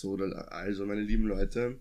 [0.00, 1.78] So, also meine lieben Leute,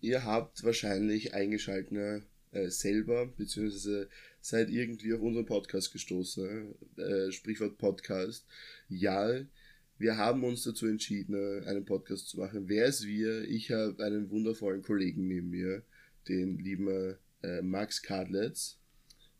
[0.00, 4.08] ihr habt wahrscheinlich eingeschaltet äh, selber, beziehungsweise
[4.40, 8.46] seid irgendwie auf unseren Podcast gestoßen, äh, Sprichwort Podcast.
[8.88, 9.40] Ja,
[9.98, 12.68] wir haben uns dazu entschieden, einen Podcast zu machen.
[12.68, 13.42] Wer ist wir?
[13.48, 15.82] Ich habe einen wundervollen Kollegen neben mir,
[16.28, 18.78] den lieben äh, Max Kadletz.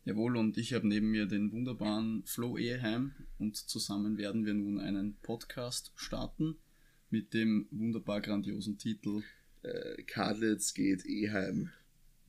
[0.03, 4.81] Jawohl, und ich habe neben mir den wunderbaren Flo Eheheim und zusammen werden wir nun
[4.81, 6.57] einen Podcast starten
[7.09, 9.23] mit dem wunderbar grandiosen Titel
[9.63, 11.69] äh, Kadletz geht Eheim.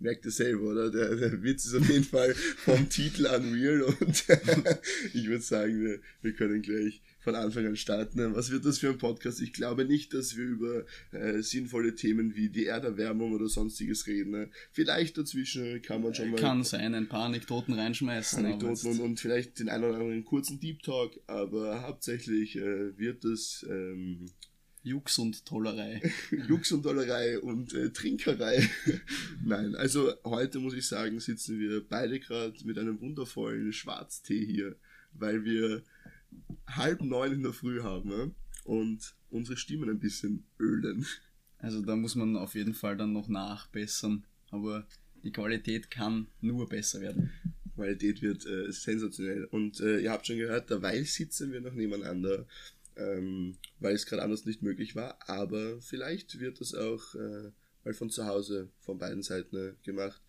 [0.00, 0.90] Merkt ihr selber, oder?
[0.90, 4.24] Der, der Witz ist auf jeden Fall vom Titel unreal und
[5.12, 8.32] ich würde sagen, wir, wir können gleich von Anfang an starten.
[8.32, 9.42] Was wird das für ein Podcast?
[9.42, 14.30] Ich glaube nicht, dass wir über äh, sinnvolle Themen wie die Erderwärmung oder sonstiges reden.
[14.30, 14.50] Ne?
[14.70, 16.36] Vielleicht dazwischen kann man schon mal.
[16.38, 18.46] Kann sein, ein paar Anekdoten reinschmeißen.
[18.46, 23.24] Anekdoten und, und, vielleicht den einen oder anderen kurzen Deep Talk, aber hauptsächlich äh, wird
[23.24, 23.66] es.
[23.68, 24.26] Ähm,
[24.82, 26.00] Jux und Tollerei.
[26.48, 28.68] Jux und Tollerei und äh, Trinkerei.
[29.44, 34.76] Nein, also heute muss ich sagen, sitzen wir beide gerade mit einem wundervollen Schwarztee hier,
[35.12, 35.82] weil wir
[36.66, 38.30] halb neun in der Früh haben ne?
[38.64, 41.06] und unsere Stimmen ein bisschen ölen.
[41.58, 44.86] Also da muss man auf jeden Fall dann noch nachbessern, aber
[45.24, 47.32] die Qualität kann nur besser werden.
[47.78, 49.44] Qualität wird äh, sensationell.
[49.44, 52.46] Und äh, ihr habt schon gehört, dabei sitzen wir noch nebeneinander,
[52.98, 55.18] ähm, weil es gerade anders nicht möglich war.
[55.28, 57.50] Aber vielleicht wird es auch äh,
[57.84, 60.20] mal von zu Hause von beiden Seiten äh, gemacht.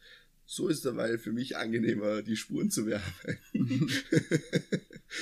[0.45, 3.39] So ist dabei für mich angenehmer, die Spuren zu bearbeiten.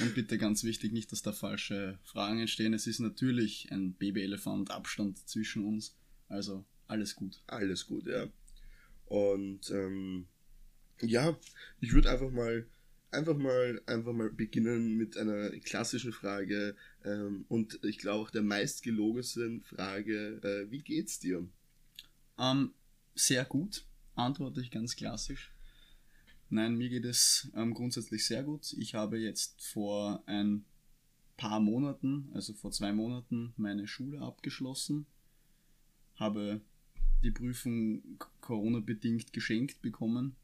[0.02, 2.74] Und bitte ganz wichtig, nicht, dass da falsche Fragen entstehen.
[2.74, 5.98] Es ist natürlich ein Babyelefant Abstand zwischen uns.
[6.30, 7.42] Also alles gut.
[7.48, 8.28] Alles gut, ja.
[9.06, 10.28] Und ähm,
[11.02, 11.38] ja,
[11.80, 12.66] ich würde einfach mal
[13.12, 18.44] einfach mal einfach mal beginnen mit einer klassischen Frage ähm, und ich glaube auch der
[18.44, 21.48] meistgelogensten Frage: äh, Wie geht's dir?
[22.38, 22.74] Ähm,
[23.16, 25.54] sehr gut, antworte ich ganz klassisch.
[26.50, 28.74] Nein, mir geht es ähm, grundsätzlich sehr gut.
[28.74, 30.64] Ich habe jetzt vor ein
[31.36, 35.06] paar Monaten, also vor zwei Monaten, meine Schule abgeschlossen.
[36.16, 36.62] Habe
[37.24, 38.02] die Prüfung
[38.40, 40.36] Corona-bedingt geschenkt bekommen.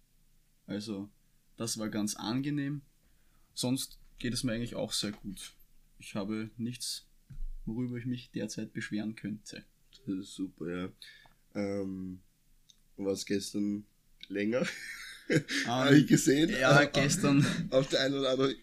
[0.67, 1.09] Also
[1.57, 2.81] das war ganz angenehm.
[3.53, 5.53] Sonst geht es mir eigentlich auch sehr gut.
[5.99, 7.05] Ich habe nichts,
[7.65, 9.63] worüber ich mich derzeit beschweren könnte.
[10.05, 10.89] Das ist super, ja.
[11.55, 12.21] Ähm,
[12.97, 13.85] was gestern
[14.27, 14.65] länger?
[15.29, 16.49] Um, Habe ich gesehen?
[16.49, 17.45] Ja, gestern.
[17.69, 18.55] Auf der einen oder anderen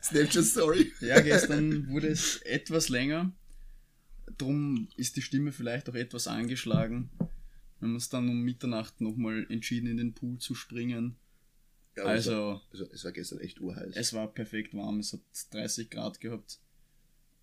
[0.00, 0.92] Snapchat-Story.
[1.00, 3.32] Ja, gestern wurde es etwas länger.
[4.38, 7.10] Drum ist die Stimme vielleicht auch etwas angeschlagen.
[7.18, 11.16] Wir haben uns dann um Mitternacht nochmal entschieden, in den Pool zu springen.
[11.96, 13.94] Ja, also, es war, es war gestern echt urheiß.
[13.96, 16.60] Es war perfekt warm, es hat 30 Grad gehabt.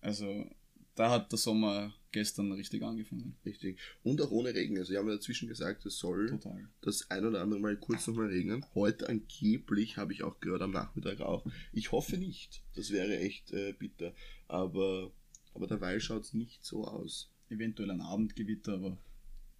[0.00, 0.46] Also,
[0.94, 3.36] da hat der Sommer gestern richtig angefangen.
[3.46, 3.78] Richtig.
[4.02, 4.76] Und auch ohne Regen.
[4.78, 6.68] Also, wir haben ja dazwischen gesagt, es soll Total.
[6.82, 8.66] das ein oder andere Mal kurz nochmal regnen.
[8.74, 11.46] Heute angeblich habe ich auch gehört, am Nachmittag auch.
[11.72, 12.62] Ich hoffe nicht.
[12.74, 14.14] Das wäre echt äh, bitter.
[14.48, 15.12] Aber,
[15.54, 17.30] aber dabei schaut es nicht so aus.
[17.48, 18.98] Eventuell ein Abendgewitter, aber.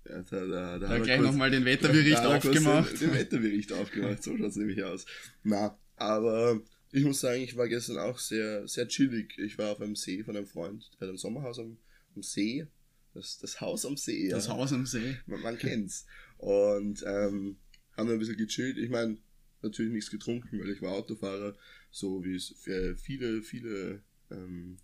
[0.08, 2.92] Ja, da, da, da, da gleich nochmal den Wetterbericht da, aufgemacht.
[3.00, 5.04] Den, den Wetterbericht aufgemacht, so schaut es nämlich aus.
[5.44, 9.38] Na, aber ich muss sagen, ich war gestern auch sehr, sehr chillig.
[9.38, 11.78] Ich war auf einem See von einem Freund, der hat ein Sommerhaus am,
[12.14, 12.66] am See.
[13.14, 14.36] Das, das Haus am See, ja.
[14.36, 15.16] Das Haus am See.
[15.26, 16.06] Man, man kennt's.
[16.38, 17.56] Und ähm,
[17.96, 18.78] haben ein bisschen gechillt.
[18.78, 19.18] Ich meine,
[19.62, 21.56] natürlich nichts getrunken, weil ich war Autofahrer,
[21.90, 24.78] so wie es für viele, viele, ähm,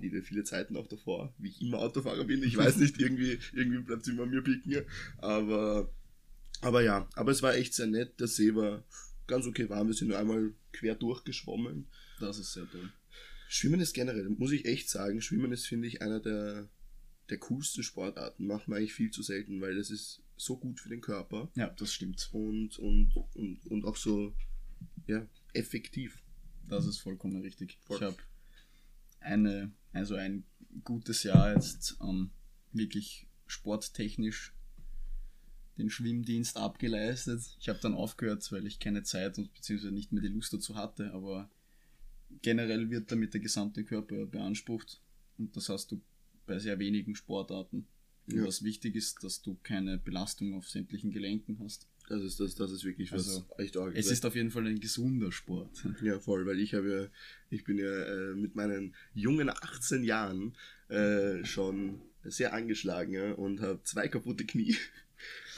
[0.00, 2.42] viele, viele Zeiten auch davor, wie ich immer Autofahrer bin.
[2.42, 4.84] Ich weiß nicht, irgendwie, irgendwie bleibt es immer mir picken.
[5.18, 5.90] Aber,
[6.60, 8.18] aber ja, aber es war echt sehr nett.
[8.20, 8.84] Der See war
[9.26, 9.88] ganz okay warm.
[9.88, 11.86] Wir sind nur einmal quer durchgeschwommen.
[12.20, 12.90] Das ist sehr toll.
[13.48, 16.68] Schwimmen ist generell, muss ich echt sagen, Schwimmen ist, finde ich, einer der,
[17.30, 18.46] der coolsten Sportarten.
[18.46, 21.50] Macht man eigentlich viel zu selten, weil das ist so gut für den Körper.
[21.54, 22.28] Ja, das stimmt.
[22.32, 24.34] Und, und, und, und auch so,
[25.06, 26.22] ja, effektiv.
[26.68, 27.78] Das ist vollkommen richtig.
[27.84, 27.96] Voll.
[27.96, 28.16] Ich habe
[29.20, 30.44] eine, also ein
[30.84, 32.30] gutes Jahr jetzt ähm,
[32.72, 34.52] wirklich sporttechnisch
[35.78, 37.42] den Schwimmdienst abgeleistet.
[37.60, 40.76] Ich habe dann aufgehört, weil ich keine Zeit und beziehungsweise nicht mehr die Lust dazu
[40.76, 41.50] hatte, aber
[42.42, 45.00] generell wird damit der gesamte Körper beansprucht
[45.38, 46.00] und das hast du
[46.46, 47.86] bei sehr wenigen Sportarten.
[48.28, 48.44] Ja.
[48.44, 51.86] Was wichtig ist, dass du keine Belastung auf sämtlichen Gelenken hast.
[52.08, 53.94] Das ist, das, das ist wirklich was also, echt arg.
[53.96, 55.84] Es ist auf jeden Fall ein gesunder Sport.
[56.02, 57.06] Ja, voll, weil ich habe ja,
[57.50, 60.54] ich bin ja äh, mit meinen jungen 18 Jahren
[60.88, 64.76] äh, schon sehr angeschlagen ja, und habe zwei kaputte Knie.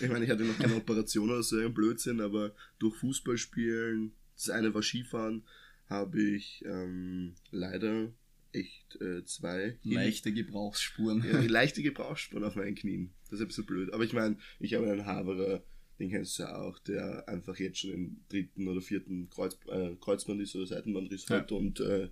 [0.00, 4.50] Ich meine, ich hatte noch keine Operation oder so ein Blödsinn, aber durch Fußballspielen, das
[4.50, 5.42] eine war Skifahren,
[5.88, 8.12] habe ich ähm, leider
[8.52, 9.76] echt äh, zwei.
[9.82, 11.24] Leichte Gebrauchsspuren.
[11.24, 13.10] Ja, leichte Gebrauchsspuren auf meinen Knien.
[13.24, 13.92] Das ist ein bisschen blöd.
[13.92, 15.62] Aber ich meine, ich habe einen Haverer,
[15.98, 19.94] den kennst du ja auch, der einfach jetzt schon im dritten oder vierten Kreuz, äh,
[20.00, 21.36] Kreuzbandriss oder Seitenbandriss Ja.
[21.38, 22.08] hat und äh,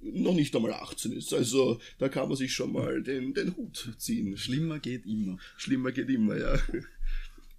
[0.00, 1.32] noch nicht einmal 18 ist.
[1.32, 4.36] Also da kann man sich schon mal den, den Hut ziehen.
[4.36, 5.38] Schlimmer geht immer.
[5.56, 6.58] Schlimmer geht immer, ja.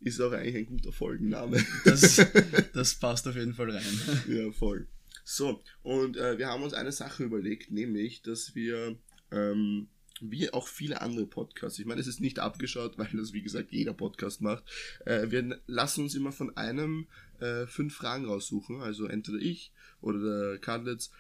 [0.02, 1.64] Ist auch eigentlich ein guter Folgenname.
[1.84, 2.22] Das,
[2.74, 3.84] das passt auf jeden Fall rein.
[4.30, 4.88] Ja, voll.
[5.24, 8.98] So, und äh, wir haben uns eine Sache überlegt, nämlich, dass wir,
[9.32, 9.88] ähm,
[10.22, 13.72] wie auch viele andere Podcasts, ich meine, es ist nicht abgeschaut, weil das, wie gesagt,
[13.72, 14.64] jeder Podcast macht,
[15.06, 17.08] äh, wir lassen uns immer von einem
[17.40, 19.72] äh, fünf Fragen raussuchen, also entweder ich
[20.02, 21.12] oder der Kadletz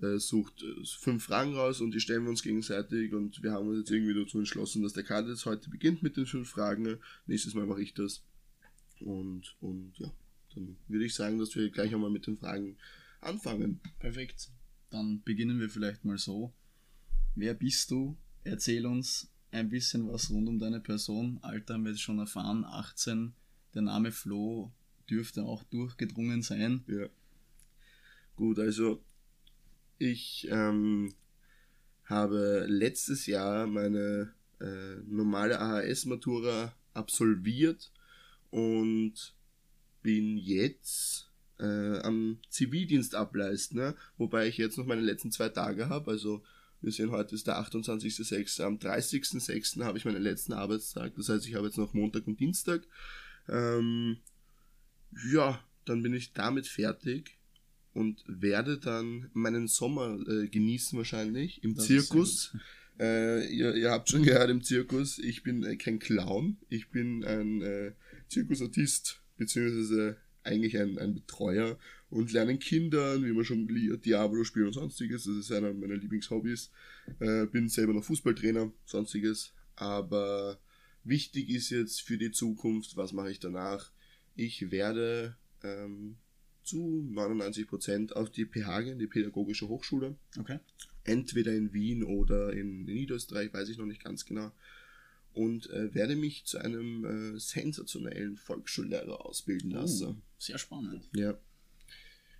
[0.00, 3.68] äh, sucht äh, fünf Fragen raus und die stellen wir uns gegenseitig und wir haben
[3.68, 7.54] uns jetzt irgendwie dazu entschlossen, dass der Kadletz heute beginnt mit den fünf Fragen, nächstes
[7.54, 8.22] Mal mache ich das
[9.00, 10.12] und, und ja,
[10.54, 12.76] dann würde ich sagen, dass wir gleich einmal mit den Fragen
[13.20, 13.80] anfangen.
[13.98, 14.48] Perfekt.
[14.90, 16.52] Dann beginnen wir vielleicht mal so.
[17.34, 18.16] Wer bist du?
[18.46, 21.40] Erzähl uns ein bisschen was rund um deine Person.
[21.42, 23.34] Alter haben wir jetzt schon erfahren, 18.
[23.74, 24.70] Der Name Flo
[25.10, 26.84] dürfte auch durchgedrungen sein.
[26.86, 27.08] Ja.
[28.36, 29.02] Gut, also
[29.98, 31.12] ich ähm,
[32.04, 37.90] habe letztes Jahr meine äh, normale AHS-Matura absolviert
[38.50, 39.34] und
[40.02, 43.96] bin jetzt äh, am Zivildienst ableisten, ne?
[44.18, 46.12] wobei ich jetzt noch meine letzten zwei Tage habe.
[46.12, 46.44] Also
[46.86, 48.62] wir sehen, heute ist der 28.06.
[48.62, 49.82] Am 30.06.
[49.84, 51.14] habe ich meinen letzten Arbeitstag.
[51.16, 52.86] Das heißt, ich habe jetzt noch Montag und Dienstag.
[53.48, 54.18] Ähm,
[55.32, 57.38] ja, dann bin ich damit fertig
[57.92, 62.56] und werde dann meinen Sommer äh, genießen wahrscheinlich im Das Zirkus.
[63.00, 67.24] Äh, ihr, ihr habt schon gehört im Zirkus, ich bin äh, kein Clown, ich bin
[67.24, 67.92] ein äh,
[68.28, 71.78] Zirkusartist, beziehungsweise eigentlich ein, ein Betreuer
[72.10, 76.70] und lernen Kindern, wie man schon Diablo spielen und sonstiges, das ist einer meiner Lieblingshobbys.
[77.18, 80.58] Äh, bin selber noch Fußballtrainer, sonstiges, aber
[81.04, 83.90] wichtig ist jetzt für die Zukunft, was mache ich danach?
[84.34, 86.16] Ich werde ähm,
[86.62, 90.58] zu 99% auf die PH gehen, die Pädagogische Hochschule Okay.
[91.04, 94.52] entweder in Wien oder in Niederösterreich, weiß ich noch nicht ganz genau.
[95.32, 100.06] Und äh, werde mich zu einem äh, sensationellen Volksschullehrer ausbilden lassen.
[100.06, 101.08] Oh, sehr spannend.
[101.14, 101.38] Ja.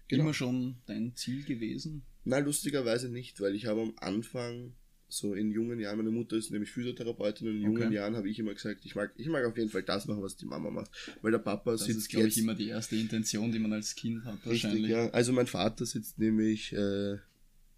[0.09, 0.25] Genau.
[0.25, 2.03] Immer schon dein Ziel gewesen?
[2.25, 4.73] Nein, lustigerweise nicht, weil ich habe am Anfang,
[5.09, 7.95] so in jungen Jahren, meine Mutter ist nämlich Physiotherapeutin und in jungen Okay.
[7.95, 10.37] Jahren habe ich immer gesagt, ich mag, ich mag auf jeden Fall das machen, was
[10.37, 10.91] die Mama macht.
[11.23, 13.95] Weil der Papa Das sitzt ist, glaube ich, immer die erste Intention, die man als
[13.95, 14.91] Kind hat, Richtig, wahrscheinlich.
[14.91, 15.09] ja.
[15.11, 17.19] Also mein Vater sitzt nämlich, äh,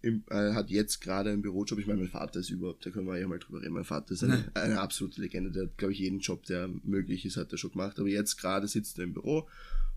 [0.01, 1.77] im, äh, hat jetzt gerade einen Bürojob.
[1.77, 3.73] Ich meine, mein Vater ist überhaupt, da können wir ja mal drüber reden.
[3.73, 5.51] Mein Vater ist eine, eine absolute Legende.
[5.51, 7.99] Der hat, glaube ich, jeden Job, der möglich ist, hat er schon gemacht.
[7.99, 9.47] Aber jetzt gerade sitzt er im Büro.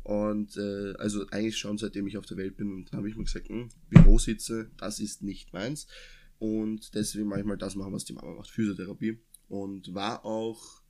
[0.04, 3.24] Und äh, also eigentlich schon seitdem ich auf der Welt bin und habe ich mir
[3.24, 5.86] gesagt, hm, Büro sitze, das ist nicht meins.
[6.38, 9.18] Und deswegen mache ich mal das machen, was die Mama macht, Physiotherapie.
[9.48, 10.82] Und war auch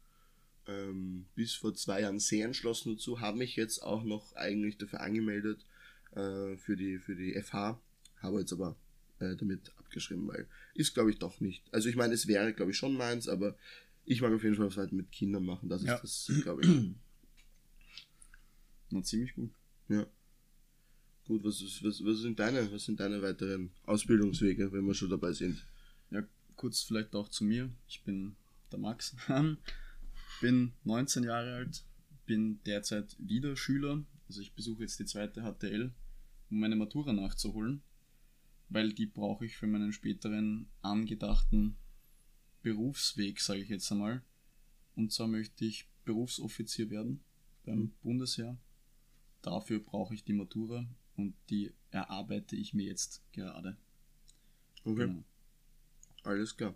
[0.67, 5.01] ähm, bis vor zwei Jahren sehr entschlossen dazu, habe mich jetzt auch noch eigentlich dafür
[5.01, 5.67] angemeldet
[6.13, 7.81] äh, für, die, für die FH,
[8.21, 8.77] habe jetzt aber
[9.19, 11.65] äh, damit abgeschrieben, weil ist glaube ich doch nicht.
[11.73, 13.57] Also ich meine, es wäre glaube ich schon meins, aber
[14.05, 15.99] ich mag auf jeden Fall was weiter mit Kindern machen, das ist Ja.
[16.01, 16.69] das, glaube ich.
[18.93, 19.51] Na, ziemlich gut.
[19.89, 20.07] Ja.
[21.27, 25.11] Gut, was, ist, was, was sind deine, was sind deine weiteren Ausbildungswege, wenn wir schon
[25.11, 25.65] dabei sind?
[26.11, 26.23] Ja,
[26.57, 27.71] kurz vielleicht auch zu mir.
[27.89, 28.37] Ich bin
[28.71, 29.17] der Max.
[30.41, 31.85] bin 19 Jahre alt,
[32.27, 34.05] bin derzeit wieder Schüler.
[34.29, 35.93] Also ich besuche jetzt die zweite HTL,
[36.51, 37.83] um meine Matura nachzuholen,
[38.69, 41.77] weil die brauche ich für meinen späteren angedachten
[42.63, 44.23] Berufsweg, sage ich jetzt einmal.
[44.97, 47.21] Und zwar möchte ich Berufsoffizier werden
[47.65, 47.93] beim Mhm.
[48.03, 48.59] Bundesheer.
[49.43, 53.77] Dafür brauche ich die Matura und die erarbeite ich mir jetzt gerade.
[54.85, 55.07] Okay.
[55.07, 55.25] Genau.
[56.25, 56.75] Alles klar.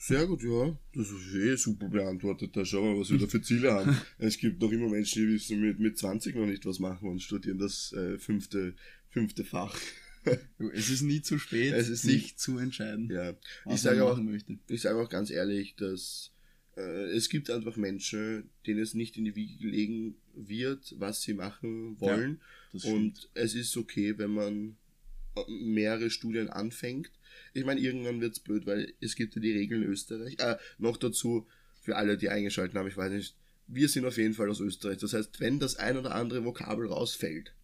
[0.00, 0.76] Sehr gut, ja.
[0.94, 2.56] Das ist eh super beantwortet.
[2.56, 3.96] Da schauen wir, was wir da für Ziele haben.
[4.18, 7.20] Es gibt noch immer Menschen, die wissen mit, mit 20 noch nicht was machen und
[7.22, 8.74] studieren das äh, fünfte,
[9.10, 9.76] fünfte Fach.
[10.74, 13.34] Es ist nie zu spät, Es ist nie- zu entscheiden, ja.
[13.72, 14.58] Ich sage auch, möchte.
[14.68, 16.32] ich sage auch ganz ehrlich, dass
[16.80, 22.00] es gibt einfach Menschen, denen es nicht in die Wiege gelegen wird, was sie machen
[22.00, 22.40] wollen.
[22.68, 22.84] Stimmt.
[22.84, 24.76] Und es ist okay, wenn man
[25.36, 27.10] äh, mehrere Studien anfängt.
[27.54, 30.36] Ich meine, irgendwann wird's blöd, weil es gibt ja die Regeln in Österreich.
[30.38, 31.46] Äh, noch dazu,
[31.80, 33.34] für alle, die eingeschaltet haben, ich weiß nicht,
[33.66, 34.98] wir sind auf jeden Fall aus Österreich.
[34.98, 37.54] Das heißt, wenn das ein oder andere Vokabel rausfällt,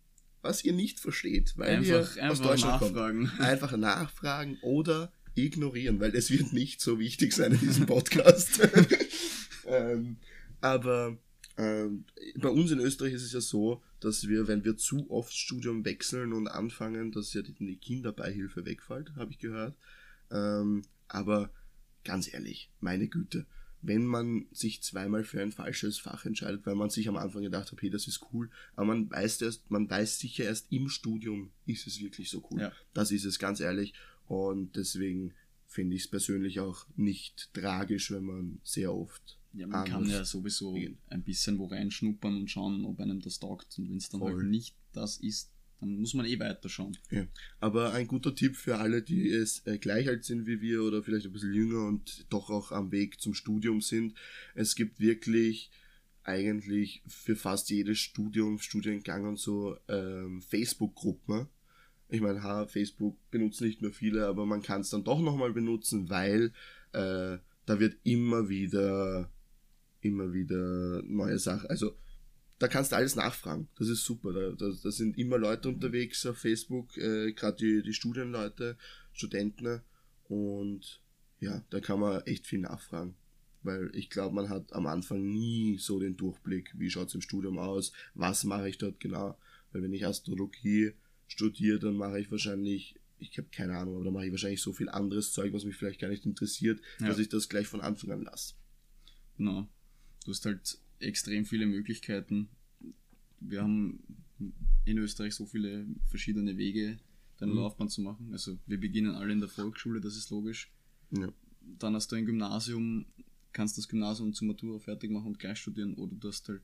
[0.42, 3.26] was ihr nicht versteht, weil einfach ihr aus einfach Deutschland nachfragen.
[3.28, 8.61] kommt, einfach nachfragen oder ignorieren, weil es wird nicht so wichtig sein in diesem Podcast.
[9.66, 10.16] ähm,
[10.61, 11.16] aber
[11.56, 12.04] ähm,
[12.37, 15.85] bei uns in Österreich ist es ja so, dass wir, wenn wir zu oft Studium
[15.85, 19.76] wechseln und anfangen, dass ja die, Kinderbeihilfe wegfällt, habe ich gehört.
[20.30, 21.50] Ähm, aber
[22.04, 23.47] ganz ehrlich, meine Güte,
[23.83, 27.71] wenn man sich zweimal für ein falsches Fach entscheidet, weil man sich am Anfang gedacht
[27.71, 31.50] hat, hey, das ist cool, aber man weiß erst, man weiß sicher erst im Studium,
[31.66, 32.62] ist es wirklich so cool.
[32.62, 32.73] Ja.
[32.94, 33.92] Das ist es ganz ehrlich.
[34.26, 35.35] Und deswegen
[35.66, 39.38] finde ich es persönlich auch nicht tragisch, wenn man sehr oft.
[39.54, 40.76] Ja, man kann ja sowieso
[41.08, 43.78] ein bisschen wo reinschnuppern und schauen, ob einem das taugt.
[43.78, 44.37] Und wenn es dann Voll.
[44.37, 46.96] halt nicht das ist, dann muss man eh weiterschauen.
[47.11, 47.26] Ja.
[47.61, 51.02] Aber ein guter Tipp für alle, die es äh, gleich alt sind wie wir oder
[51.02, 54.14] vielleicht ein bisschen jünger und doch auch am Weg zum Studium sind.
[54.54, 55.70] Es gibt wirklich
[56.25, 61.49] eigentlich für fast jedes Studium, Studiengang und so ähm, Facebook-Gruppen.
[62.08, 65.52] Ich meine, ha, Facebook benutzen nicht mehr viele, aber man kann es dann doch nochmal
[65.52, 66.52] benutzen, weil
[66.92, 69.30] äh, da wird immer wieder,
[70.04, 71.68] immer wieder neue Sachen.
[71.70, 71.96] Also
[72.58, 73.68] da kannst du alles nachfragen.
[73.78, 74.32] Das ist super.
[74.32, 78.76] Da, da, da sind immer Leute unterwegs auf Facebook, äh, gerade die, die Studienleute,
[79.12, 79.80] Studenten.
[80.28, 81.02] Und
[81.40, 83.16] ja, da kann man echt viel nachfragen.
[83.62, 87.23] Weil ich glaube, man hat am Anfang nie so den Durchblick, wie schaut es im
[87.23, 89.38] Studium aus, was mache ich dort genau.
[89.73, 90.92] Weil wenn ich Astrologie
[91.26, 94.73] studiere, dann mache ich wahrscheinlich, ich habe keine Ahnung, aber dann mache ich wahrscheinlich so
[94.75, 97.08] viel anderes Zeug, was mich vielleicht gar nicht interessiert, Ja.
[97.08, 98.54] dass ich das gleich von Anfang an lasse.
[99.38, 99.66] Genau.
[100.25, 102.49] Du hast halt extrem viele Möglichkeiten.
[103.40, 104.00] Wir haben
[104.85, 106.99] in Österreich so viele verschiedene Wege,
[107.38, 107.59] deine Mhm.
[107.59, 108.28] Laufbahn zu machen.
[108.33, 110.71] Also wir beginnen alle in der Volksschule, das ist logisch.
[111.11, 111.28] Ja.
[111.78, 113.07] Dann hast du ein Gymnasium,
[113.52, 116.62] kannst das Gymnasium zur Matura fertig machen und gleich studieren oder du hast halt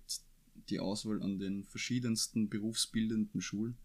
[0.69, 3.77] die Auswahl an den verschiedensten berufsbildenden Schulen.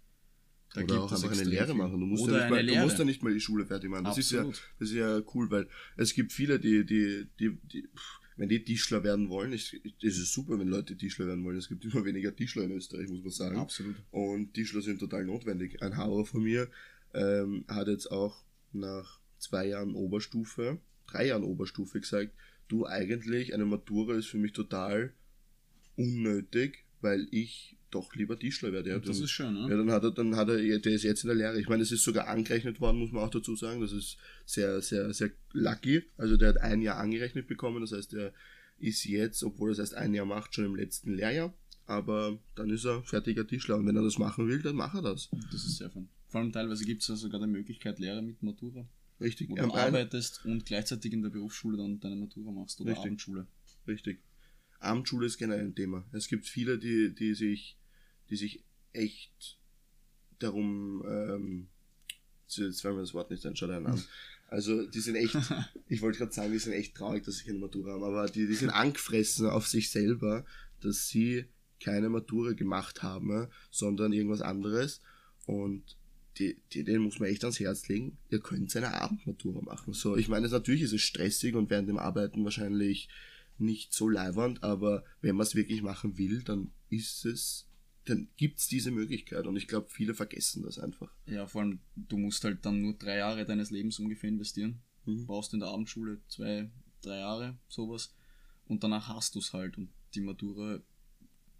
[0.73, 1.75] Da Oder gibt auch einfach eine Lehre viel.
[1.75, 1.99] machen.
[1.99, 2.97] Du musst, Oder ja nicht mal, du musst Lehre.
[2.99, 4.03] ja nicht mal die Schule fertig machen.
[4.03, 7.83] Das ist, ja, das ist ja cool, weil es gibt viele, die, die, die, die
[7.83, 11.57] pff, wenn die Tischler werden wollen, ist, ist es super, wenn Leute Tischler werden wollen.
[11.57, 13.57] Es gibt immer weniger Tischler in Österreich, muss man sagen.
[13.57, 13.95] Absolut.
[14.11, 15.81] Und Tischler sind total notwendig.
[15.81, 16.69] Ein Hauer von mir
[17.13, 22.33] ähm, hat jetzt auch nach zwei Jahren Oberstufe, drei Jahren Oberstufe gesagt,
[22.67, 25.13] du eigentlich, eine Matura ist für mich total
[25.95, 28.89] unnötig, weil ich doch lieber Tischler werde.
[28.91, 29.61] Ja, Und das dann- ist schön, ne?
[29.69, 31.59] ja, dann hat er, dann hat er, der ist jetzt in der Lehre.
[31.59, 33.81] Ich meine, es ist sogar angerechnet worden, muss man auch dazu sagen.
[33.81, 36.03] Das ist sehr, sehr, sehr lucky.
[36.17, 37.81] Also der hat ein Jahr angerechnet bekommen.
[37.81, 38.33] Das heißt, er
[38.77, 41.53] ist jetzt, obwohl er es erst ein Jahr macht, schon im letzten Lehrjahr.
[41.87, 43.77] Aber dann ist er fertiger Tischler.
[43.77, 45.29] Und wenn er das machen will, dann macht er das.
[45.51, 46.09] Das ist sehr fein.
[46.27, 48.87] Vor allem teilweise gibt es ja sogar die Möglichkeit, Lehre mit Matura.
[49.21, 49.49] Richtig.
[49.49, 53.05] Wo du arbeitest und gleichzeitig in der Berufsschule dann deine Matura machst oder Richtig.
[53.05, 53.47] Abendschule.
[53.87, 54.19] Richtig.
[54.79, 56.05] Abendschule ist generell ein Thema.
[56.11, 57.77] Es gibt viele, die, die sich,
[58.29, 58.63] die sich
[58.93, 59.59] echt
[60.39, 61.67] darum, ähm,
[62.47, 64.03] jetzt fällt mir das Wort nicht ein, schau dir einen an.
[64.47, 65.35] Also, die sind echt,
[65.87, 68.47] ich wollte gerade sagen, die sind echt traurig, dass sie keine Matura haben, aber die,
[68.47, 70.45] die sind angefressen auf sich selber,
[70.81, 71.45] dass sie
[71.83, 75.01] keine Matura gemacht haben, sondern irgendwas anderes.
[75.45, 75.97] Und
[76.37, 79.93] die, die, denen muss man echt ans Herz legen, ihr könnt eine Abendmatura machen.
[79.93, 83.09] So, ich meine, natürlich ist es stressig und während dem Arbeiten wahrscheinlich
[83.57, 87.67] nicht so leibernd, aber wenn man es wirklich machen will, dann ist es,
[88.05, 91.11] dann gibt's diese Möglichkeit und ich glaube, viele vergessen das einfach.
[91.25, 94.79] Ja, vor allem, du musst halt dann nur drei Jahre deines Lebens ungefähr investieren.
[95.05, 95.25] Mhm.
[95.25, 96.69] Brauchst in der Abendschule zwei,
[97.01, 98.13] drei Jahre, sowas.
[98.67, 99.77] Und danach hast du es halt.
[99.77, 100.79] Und die Matura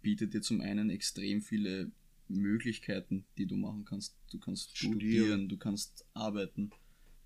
[0.02, 1.90] bietet dir zum einen extrem viele
[2.28, 4.16] Möglichkeiten, die du machen kannst.
[4.30, 4.98] Du kannst Studieren.
[5.00, 6.70] studieren, du kannst arbeiten.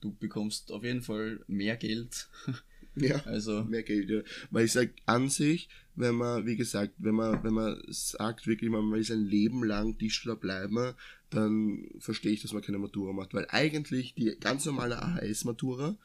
[0.00, 2.28] Du bekommst auf jeden Fall mehr Geld.
[2.96, 3.22] Ja.
[3.24, 4.20] Also, mehr Geld, ja.
[4.50, 8.70] Weil ich sag an sich, wenn man, wie gesagt, wenn man, wenn man sagt wirklich,
[8.70, 10.94] man will sein Leben lang Tischler bleiben,
[11.30, 13.32] dann verstehe ich, dass man keine Matura macht.
[13.34, 15.96] Weil eigentlich die ganz normale AHS-Matura,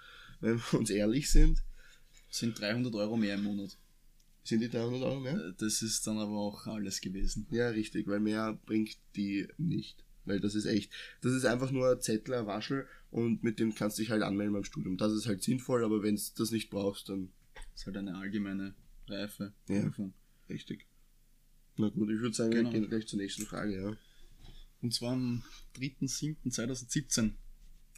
[0.42, 1.64] wenn wir uns ehrlich sind,
[2.30, 3.78] sind 300 Euro mehr im Monat.
[4.44, 5.34] sind die 300 Euro mehr?
[5.36, 7.48] Äh, Das ist dann aber auch alles gewesen.
[7.50, 10.05] Ja, richtig, weil mehr bringt die nicht.
[10.26, 10.92] Weil das ist echt,
[11.22, 14.24] das ist einfach nur ein Zettel, ein Waschel und mit dem kannst du dich halt
[14.24, 14.98] anmelden beim Studium.
[14.98, 18.16] Das ist halt sinnvoll, aber wenn du das nicht brauchst, dann Das ist halt eine
[18.18, 18.74] allgemeine
[19.08, 19.54] Reife.
[19.68, 19.82] Ja.
[19.84, 20.14] Prüfung.
[20.50, 20.88] richtig.
[21.78, 22.72] Na gut, ich würde sagen, Genau.
[22.72, 23.96] wir gehen gleich zur nächsten Frage, ja.
[24.82, 25.44] Und zwar am
[25.76, 27.32] 3.7.2017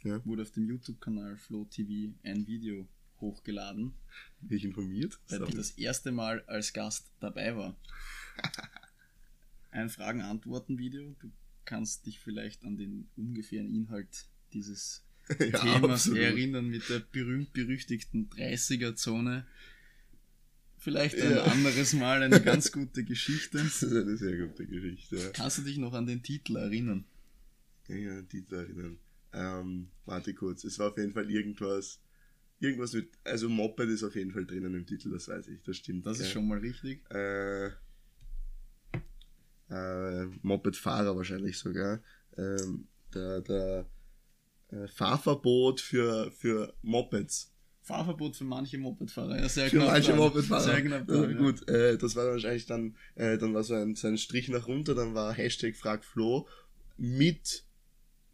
[0.04, 0.24] Ja.
[0.26, 2.86] wurde auf dem YouTube-Kanal Flow TV ein Video
[3.20, 3.94] hochgeladen,
[4.40, 5.18] Bin ich informiert?
[5.30, 7.76] dem ich das erste Mal als Gast dabei war.
[9.70, 11.14] Ein Fragen-Antworten-Video.
[11.20, 11.30] Du
[11.68, 16.18] kannst dich vielleicht an den ungefähren Inhalt dieses ja, Themas absolut.
[16.20, 19.46] erinnern mit der berühmt-berüchtigten 30er-Zone.
[20.78, 21.44] Vielleicht ein Ja.
[21.44, 23.58] anderes Mal eine ganz gute Geschichte.
[23.58, 25.16] Das ist eine sehr gute Geschichte.
[25.16, 25.28] ja.
[25.30, 27.04] Kannst du dich noch an den Titel erinnern?
[27.88, 28.98] Den Titel erinnern.
[29.34, 32.00] Ähm, warte kurz, es war auf jeden Fall irgendwas,
[32.60, 35.76] irgendwas mit, also Moped ist auf jeden Fall drinnen im Titel, das weiß ich, das
[35.76, 36.06] stimmt.
[36.06, 36.32] Das ist ja.
[36.32, 37.00] schon mal richtig.
[37.10, 37.70] Äh,
[40.48, 42.00] Moped-Fahrer wahrscheinlich sogar,
[42.36, 43.86] ähm, der, der
[44.70, 47.52] äh, Fahrverbot für, für Mopeds.
[47.82, 49.40] Fahrverbot für manche Mopedfahrer.
[49.40, 50.18] Ja, sehr Für manche dran.
[50.20, 50.60] Mopedfahrer.
[50.62, 51.36] Sehr knapp ja, dran, ja.
[51.38, 54.48] gut, äh, das war dann wahrscheinlich dann, äh, dann war so ein, so ein Strich
[54.50, 56.46] nach runter, dann war Hashtag Frag Flo
[56.98, 57.64] mit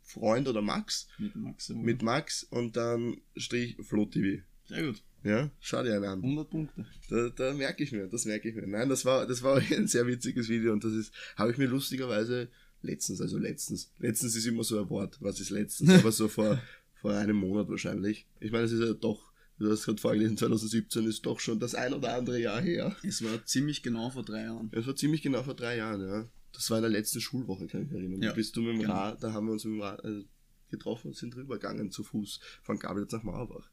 [0.02, 1.68] Freund oder Max, Mit Max.
[1.68, 1.76] ja.
[1.76, 4.42] mit Max und dann Strich Flo TV.
[4.66, 5.02] Sehr gut.
[5.24, 6.22] Ja, schau dir einen an.
[6.22, 6.86] 100 Punkte.
[7.08, 8.66] Da, da merke ich mir, das merke ich mir.
[8.66, 11.66] Nein, das war, das war ein sehr witziges Video und das ist, habe ich mir
[11.66, 12.48] lustigerweise
[12.82, 16.60] letztens, also letztens, letztens ist immer so ein Wort, was ist letztens, aber so vor,
[17.00, 18.26] vor einem Monat wahrscheinlich.
[18.38, 21.74] Ich meine, es ist ja doch, du hast gerade vorgelesen, 2017 ist doch schon das
[21.74, 22.94] ein oder andere Jahr her.
[23.02, 24.70] Es war ziemlich genau vor drei Jahren.
[24.72, 26.28] Es war ziemlich genau vor drei Jahren, ja.
[26.52, 28.22] Das war in der letzten Schulwoche, kann ich mich erinnern.
[28.22, 28.92] Ja, Da bist du mit dem genau.
[28.92, 30.24] Rad, da haben wir uns mit dem Rad äh,
[30.70, 33.70] getroffen und sind rübergegangen zu Fuß von Gabelitz nach Mauerbach.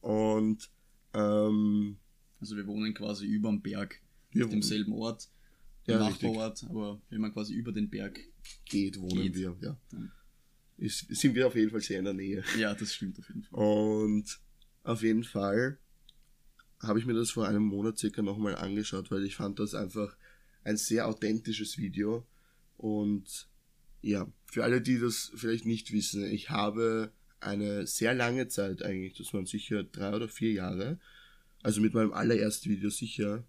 [0.00, 0.70] Und
[1.16, 1.96] ähm,
[2.40, 4.00] Also wir wohnen quasi über dem Berg,
[4.42, 5.28] auf demselben Ort,
[5.86, 6.28] Ja, im richtig.
[6.28, 8.20] Nachbarort, aber wenn man quasi über den Berg.
[8.66, 9.34] geht, wohnen Geht.
[9.36, 9.56] wir.
[9.60, 9.78] Ja.
[10.78, 12.44] Ist, sind wir auf jeden Fall sehr in der Nähe.
[12.58, 13.58] Ja, das stimmt auf jeden Fall.
[13.58, 14.38] Und
[14.84, 15.78] auf jeden Fall
[16.80, 20.14] habe ich mir das vor einem Monat circa nochmal angeschaut, weil ich fand das einfach
[20.64, 22.26] ein sehr authentisches Video.
[22.76, 23.48] Und
[24.02, 27.10] ja, für alle, die das vielleicht nicht wissen, ich habe
[27.46, 30.98] eine sehr lange Zeit eigentlich, das waren sicher drei oder vier Jahre,
[31.62, 33.44] also mit meinem allerersten Video sicher,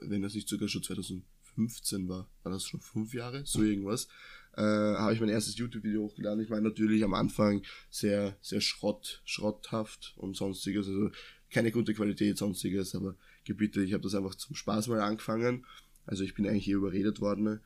[0.00, 4.08] wenn das nicht sogar schon 2015 war, war das schon fünf Jahre, so irgendwas,
[4.56, 6.42] äh, habe ich mein erstes YouTube-Video hochgeladen.
[6.42, 11.10] Ich meine natürlich am Anfang sehr, sehr Schrott, schrotthaft und sonstiges, also
[11.50, 13.14] keine gute Qualität, sonstiges, aber
[13.44, 15.64] gebitte, ich habe das einfach zum Spaß mal angefangen.
[16.06, 17.60] Also ich bin eigentlich hier überredet worden.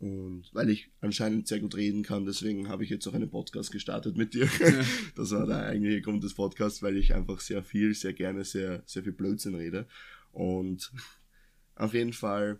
[0.00, 3.70] Und weil ich anscheinend sehr gut reden kann, deswegen habe ich jetzt auch einen Podcast
[3.70, 4.48] gestartet mit dir.
[5.16, 8.82] Das war der eigentliche Grund des Podcasts, weil ich einfach sehr viel, sehr gerne, sehr,
[8.86, 9.86] sehr viel Blödsinn rede.
[10.32, 10.92] Und
[11.76, 12.58] auf jeden Fall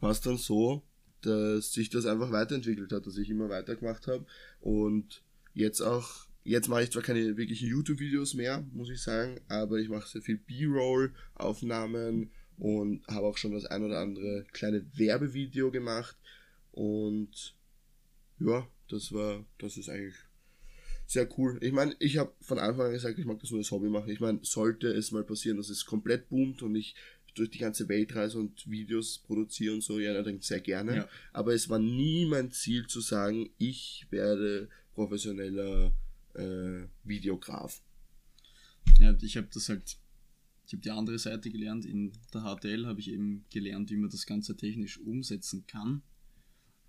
[0.00, 0.82] war es dann so,
[1.22, 4.26] dass sich das einfach weiterentwickelt hat, dass ich immer weitergemacht habe.
[4.60, 5.22] Und
[5.54, 9.88] jetzt auch, jetzt mache ich zwar keine wirklichen YouTube-Videos mehr, muss ich sagen, aber ich
[9.88, 16.16] mache sehr viel B-Roll-Aufnahmen und habe auch schon das ein oder andere kleine Werbevideo gemacht.
[16.72, 17.54] Und
[18.40, 20.16] ja, das war, das ist eigentlich
[21.06, 21.58] sehr cool.
[21.60, 24.10] Ich meine, ich habe von Anfang an gesagt, ich mag das nur als Hobby machen.
[24.10, 26.94] Ich meine, sollte es mal passieren, dass es komplett boomt und ich
[27.34, 30.96] durch die ganze Welt reise und Videos produziere und so, ja, dann sehr gerne.
[30.96, 31.08] Ja.
[31.32, 35.92] Aber es war nie mein Ziel zu sagen, ich werde professioneller
[36.34, 37.80] äh, Videograf.
[38.98, 39.96] Ja, ich habe das halt,
[40.66, 41.86] ich habe die andere Seite gelernt.
[41.86, 46.02] In der HTL habe ich eben gelernt, wie man das Ganze technisch umsetzen kann.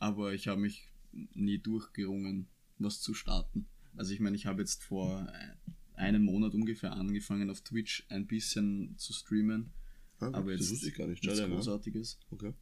[0.03, 0.89] Aber ich habe mich
[1.33, 3.67] nie durchgerungen, was zu starten.
[3.95, 8.27] Also ich meine, ich habe jetzt vor äh, einem Monat ungefähr angefangen auf Twitch ein
[8.27, 9.71] bisschen zu streamen.
[10.19, 11.23] Ah, Aber das jetzt wusste ich gar nicht.
[11.23, 11.47] nichts ne?
[11.47, 12.19] Großartiges.
[12.31, 12.53] Okay.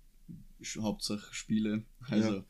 [0.78, 1.84] Hauptsache Spiele.
[2.02, 2.46] Also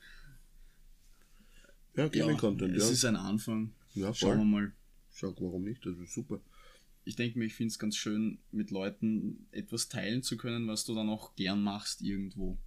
[1.96, 2.90] Ja, ja, Gaming-Content, es ja.
[2.90, 3.74] ist ein Anfang.
[3.94, 4.74] ja, Schauen wir mal.
[5.10, 5.86] Sag, warum nicht?
[5.86, 6.42] Das ist super.
[7.06, 10.84] ich denke mir, ich finde es ganz schön, mit Leuten etwas teilen zu können, was
[10.84, 12.58] du dann auch gern machst irgendwo.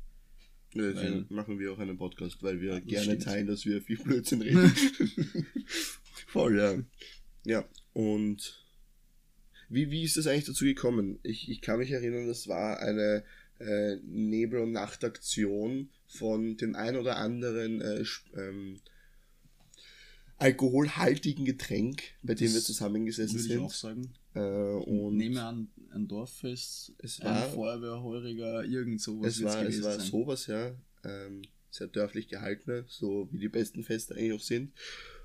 [0.74, 3.22] Ja, deswegen machen wir auch einen Podcast, weil wir Ja, das gerne stimmt.
[3.22, 4.72] teilen, dass wir viel Blödsinn reden.
[6.26, 6.78] Voll, ja.
[7.44, 8.60] Ja, und
[9.68, 11.18] wie, wie ist das eigentlich dazu gekommen?
[11.22, 13.22] Ich, ich kann mich erinnern, das war eine
[13.60, 18.04] äh, Nebel- und Nachtaktion von dem ein oder anderen äh,
[18.36, 18.80] ähm,
[20.38, 24.02] alkoholhaltigen Getränk, bei dem wir zusammengesessen Würde ich auch sind.
[24.04, 24.14] sagen.
[24.34, 29.82] Äh, und Nehme an, ein Dorffest, Es ein war- Feuerwehrheuriger, irgend sowas es war, es
[29.82, 30.06] war sein.
[30.06, 30.74] sowas, ja.
[31.04, 34.72] Ähm, sehr dörflich gehaltene, so wie die besten Feste eigentlich auch sind.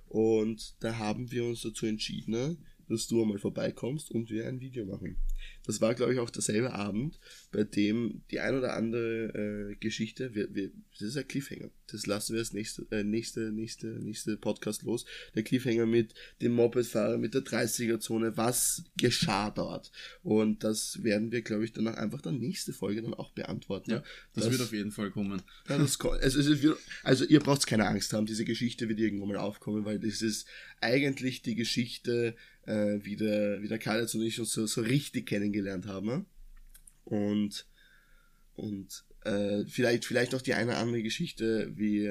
[0.07, 4.59] Und da haben wir uns dazu entschieden, ne, dass du einmal vorbeikommst und wir ein
[4.59, 5.17] Video machen.
[5.69, 7.19] Das war, glaube ich, auch derselbe Abend,
[7.51, 11.69] bei dem die ein oder andere äh, Geschichte, wir, wir, das ist ein Cliffhanger.
[11.91, 15.05] Das lassen wir als nächste, äh, nächste, nächste, nächste Podcast los.
[15.35, 19.91] Der Cliffhanger mit dem Mopedfahrer, mit der 30er-Zone, was geschah dort.
[20.23, 23.91] Und das werden wir, glaube ich, dann auch einfach der nächste Folge dann auch beantworten.
[23.91, 24.03] Ja,
[24.33, 25.39] das, Das- wird auf jeden Fall kommen.
[25.67, 29.37] Ja, das also, wird- also ihr braucht keine Angst haben, diese Geschichte wird irgendwann mal
[29.37, 30.47] aufkommen, weil das ist
[30.81, 34.81] eigentlich die Geschichte, äh, wie, der, wie der Karl jetzt und ich uns so, so
[34.81, 36.05] richtig kennengelernt haben.
[36.07, 36.25] ne?
[37.05, 37.67] Und,
[38.55, 42.09] und äh, vielleicht, vielleicht auch die eine oder andere Geschichte, wie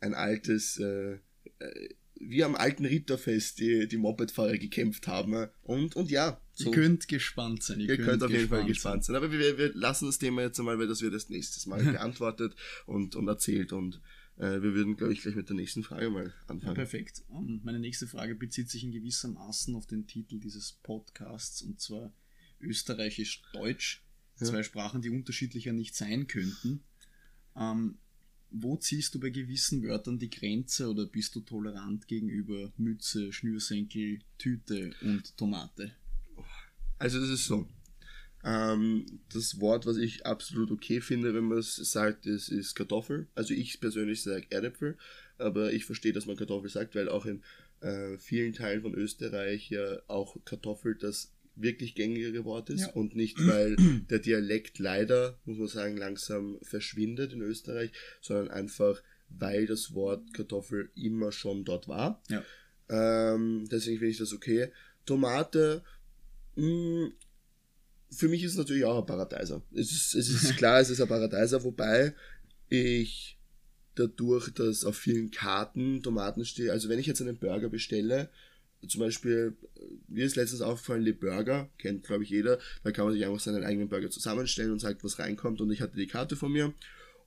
[0.00, 1.18] ein altes, äh,
[1.58, 1.88] äh,
[2.22, 5.48] wie am alten Ritterfest die, die Mopedfahrer gekämpft haben.
[5.62, 7.80] Und, und ja, Ihr könnt gespannt sein.
[7.80, 9.16] Ihr könnt auf jeden Fall gespannt sein.
[9.16, 12.54] Aber wir, wir lassen das Thema jetzt einmal, weil das wird erst nächstes Mal beantwortet
[12.84, 13.72] und, und erzählt.
[13.72, 14.02] Und
[14.36, 16.74] äh, wir würden, glaube ich, gleich mit der nächsten Frage mal Ja, anfangen.
[16.74, 17.22] perfekt.
[17.30, 22.12] Ähm, Meine nächste Frage bezieht sich in gewissermaßen auf den Titel dieses Podcasts und zwar
[22.60, 24.02] Österreichisch-Deutsch.
[24.38, 24.46] Ja.
[24.46, 26.82] Zwei Sprachen, die unterschiedlicher nicht sein könnten.
[27.56, 27.98] Ähm,
[28.50, 34.20] wo ziehst du bei gewissen Wörtern die Grenze oder bist du tolerant gegenüber Mütze, Schnürsenkel,
[34.38, 35.92] Tüte und Tomate?
[36.98, 37.68] Also das ist so.
[38.42, 43.28] Ähm, das Wort, was ich absolut okay finde, wenn man es sagt, ist, ist Kartoffel.
[43.34, 44.96] Also ich persönlich sage Erdäpfel,
[45.38, 47.42] aber ich verstehe, dass man Kartoffel sagt, weil auch in
[47.80, 52.92] äh, vielen Teilen von Österreich ja auch Kartoffel das wirklich gängigere Wort ist Ja.
[52.92, 53.76] und nicht, weil
[54.10, 60.32] der Dialekt leider, muss man sagen, langsam verschwindet in Österreich, sondern einfach, weil das Wort
[60.34, 62.22] Kartoffel immer schon dort war.
[62.28, 62.42] Ja.
[62.88, 64.72] Ähm, deswegen finde ich das okay.
[65.06, 65.82] Tomate,
[66.56, 67.10] mh,
[68.12, 69.62] für mich ist es natürlich auch ein Paradeiser.
[69.72, 72.14] Es ist, es ist klar, es ist ein Paradeiser, wobei
[72.68, 73.36] ich
[73.94, 78.30] dadurch, dass auf vielen Karten Tomaten stehen, also wenn ich jetzt einen Burger bestelle,
[78.86, 83.04] zum Beispiel, äh, mir ist letztens aufgefallen, Le Burger, kennt glaube ich jeder, da kann
[83.04, 85.60] man sich einfach seinen eigenen Burger zusammenstellen und sagt, was reinkommt.
[85.60, 86.72] Und ich hatte die Karte von mir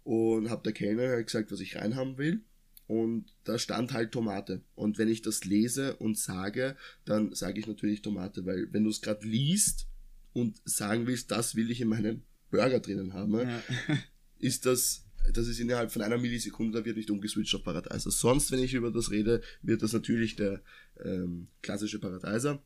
[0.03, 2.41] und habe der Kellner halt gesagt, was ich reinhaben will.
[2.87, 4.61] Und da stand halt Tomate.
[4.75, 8.89] Und wenn ich das lese und sage, dann sage ich natürlich Tomate, weil wenn du
[8.89, 9.87] es gerade liest
[10.33, 13.63] und sagen willst, das will ich in meinem Burger drinnen haben, Ja.
[14.39, 18.11] ist das, das ist innerhalb von einer Millisekunde, da wird nicht umgeswitcht auf Paradeiser.
[18.11, 20.61] Sonst, wenn ich über das rede, wird das natürlich der
[21.03, 22.61] ähm, klassische Paradeiser.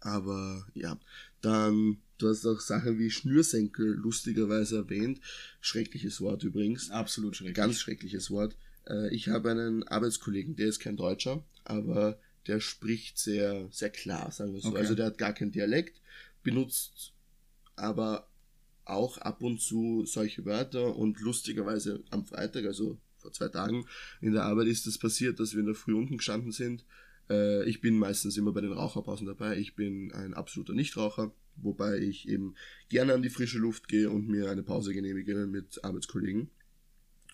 [0.00, 0.98] Aber ja,
[1.40, 5.20] dann, du hast auch Sachen wie Schnürsenkel lustigerweise erwähnt.
[5.60, 6.90] Schreckliches Wort übrigens.
[6.90, 7.56] Absolut schrecklich.
[7.56, 8.56] Ganz schreckliches Wort.
[8.86, 14.30] Äh, ich habe einen Arbeitskollegen, der ist kein Deutscher, aber der spricht sehr, sehr klar,
[14.30, 14.68] sagen wir so.
[14.68, 14.78] Okay.
[14.78, 16.00] Also der hat gar keinen Dialekt,
[16.42, 17.14] benutzt
[17.76, 18.28] aber
[18.84, 23.86] auch ab und zu solche Wörter und lustigerweise am Freitag, also vor zwei Tagen
[24.20, 26.84] in der Arbeit ist es passiert, dass wir in der Früh unten gestanden sind.
[27.30, 29.56] Äh, ich bin meistens immer bei den Raucherpausen dabei.
[29.58, 32.54] Ich bin ein absoluter Nichtraucher, wobei ich eben
[32.88, 36.50] gerne an die frische Luft gehe und mir eine Pause genehmige mit Arbeitskollegen.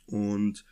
[0.07, 0.65] Und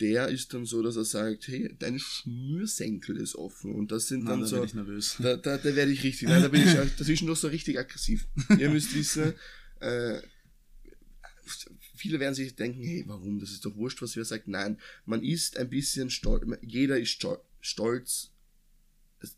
[0.00, 3.72] der ist dann so, dass er sagt, hey, dein Schnürsenkel ist offen.
[3.74, 4.56] Und das sind Na, dann da so.
[4.56, 5.16] bin ich nervös.
[5.20, 8.26] Da, da, da werde ich richtig, nein, da bin ich auch dazwischendurch so richtig aggressiv.
[8.58, 9.34] Ihr müsst wissen,
[9.80, 10.20] äh,
[11.94, 14.48] viele werden sich denken, hey, warum, das ist doch wurscht, was wer sagt.
[14.48, 18.31] Nein, man ist ein bisschen stolz, jeder ist stol- stolz,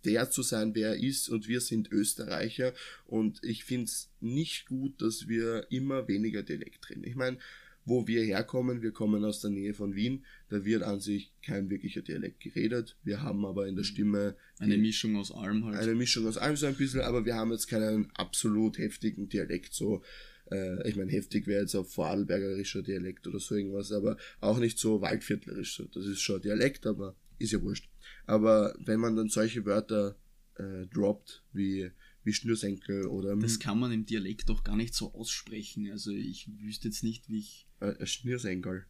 [0.05, 2.73] der zu sein, wer er ist und wir sind Österreicher
[3.07, 7.05] und ich finde es nicht gut, dass wir immer weniger Dialekt reden.
[7.05, 7.39] Ich meine,
[7.85, 11.69] wo wir herkommen, wir kommen aus der Nähe von Wien, da wird an sich kein
[11.71, 12.97] wirklicher Dialekt geredet.
[13.05, 15.79] Wir haben aber in der Stimme Eine Mischung aus allem halt.
[15.79, 19.75] eine Mischung aus allem so ein bisschen, aber wir haben jetzt keinen absolut heftigen Dialekt,
[19.75, 20.03] so,
[20.51, 24.79] äh, ich meine, heftig wäre jetzt auch vorarlbergerischer Dialekt oder so irgendwas, aber auch nicht
[24.79, 25.85] so waldviertlerisch, so.
[25.85, 27.89] das ist schon Dialekt, aber ist ja wurscht.
[28.27, 30.17] Aber wenn man dann solche Wörter
[30.57, 31.91] äh, droppt, wie,
[32.23, 35.91] wie Schnürsenkel oder das kann man im Dialekt doch gar nicht so aussprechen.
[35.91, 38.87] Also ich wüsste jetzt nicht, wie ich äh, Schnürsenkel.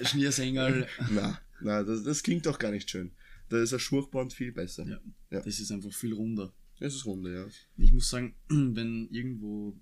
[0.00, 3.12] äh, Schniersängel, na, na, das, das klingt doch gar nicht schön.
[3.48, 4.86] Da ist ein Schurchband viel besser.
[4.86, 5.00] Ja.
[5.30, 5.40] Ja.
[5.42, 6.52] das ist einfach viel runder.
[6.78, 7.46] Das ist runde, ja.
[7.76, 9.76] Ich muss sagen, wenn irgendwo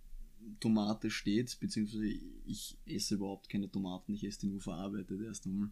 [0.60, 5.70] Tomate steht, beziehungsweise ich esse überhaupt keine Tomaten, ich esse die nur verarbeitet erst einmal,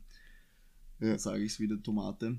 [1.01, 1.11] Ja.
[1.11, 2.39] dann sage ich es wieder Tomate.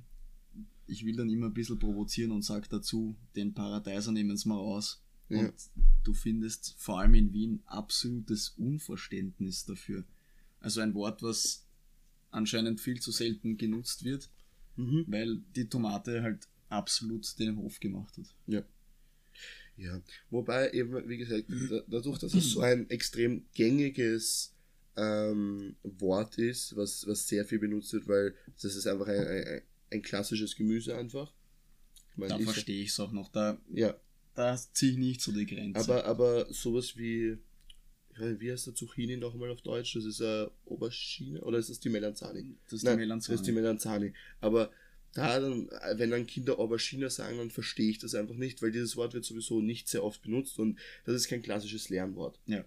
[0.87, 4.55] Ich will dann immer ein bisschen provozieren und sage dazu, den Paradeiser nehmen es mal
[4.57, 5.01] raus.
[5.29, 5.39] Ja.
[5.39, 5.53] Und
[6.03, 10.03] du findest vor allem in Wien absolutes Unverständnis dafür.
[10.59, 11.65] Also ein Wort, was
[12.31, 14.29] anscheinend viel zu selten genutzt wird,
[14.75, 15.05] Mhm.
[15.07, 18.35] weil die Tomate halt absolut den Hof gemacht hat.
[18.45, 18.63] Ja.
[19.77, 24.53] Ja, wobei eben, wie gesagt, da- dadurch, dass es so ein extrem gängiges
[24.97, 29.61] ähm, Wort ist, was, was sehr viel benutzt wird, weil das ist einfach ein, ein,
[29.91, 31.33] ein klassisches Gemüse einfach.
[32.17, 33.29] Ich Da verstehe ich es auch noch.
[33.29, 33.95] Da, Ja,
[34.35, 35.79] da ziehe ich nicht so die Grenze.
[35.79, 37.37] aber, aber sowas wie,
[38.17, 39.95] nicht, wie heißt der Zucchini nochmal auf Deutsch?
[39.95, 42.55] Das ist äh, Aubergine oder ist das die Melanzani?
[42.65, 43.33] das ist Nein, die Melanzani.
[43.33, 44.13] Das ist die Melanzani.
[44.41, 44.71] Aber
[45.13, 48.97] da dann, wenn dann Kinder Aubergine sagen, dann verstehe ich das einfach nicht, weil dieses
[48.97, 52.39] Wort wird sowieso nicht sehr oft benutzt und das ist kein klassisches Lernwort.
[52.45, 52.65] Ja.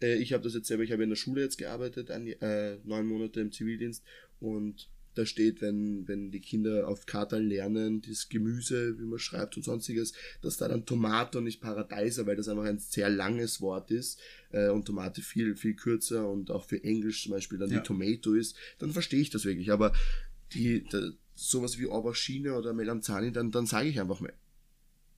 [0.00, 2.78] Äh, ich habe das jetzt selber, ich habe in der Schule jetzt gearbeitet, ein, äh,
[2.84, 4.04] neun Monate im Zivildienst
[4.38, 9.56] und da steht, wenn, wenn die Kinder auf Karten lernen, das Gemüse, wie man schreibt
[9.56, 13.60] und sonstiges, dass da dann Tomate und nicht Paradeiser, weil das einfach ein sehr langes
[13.60, 14.20] Wort ist
[14.52, 17.78] äh, und Tomate viel, viel kürzer und auch für Englisch zum Beispiel dann Ja.
[17.80, 19.72] die Tomato ist, dann verstehe ich das wirklich.
[19.72, 19.92] Aber
[20.54, 24.32] die, da, sowas wie Aubergine oder Melanzani, dann, dann sage ich einfach mal.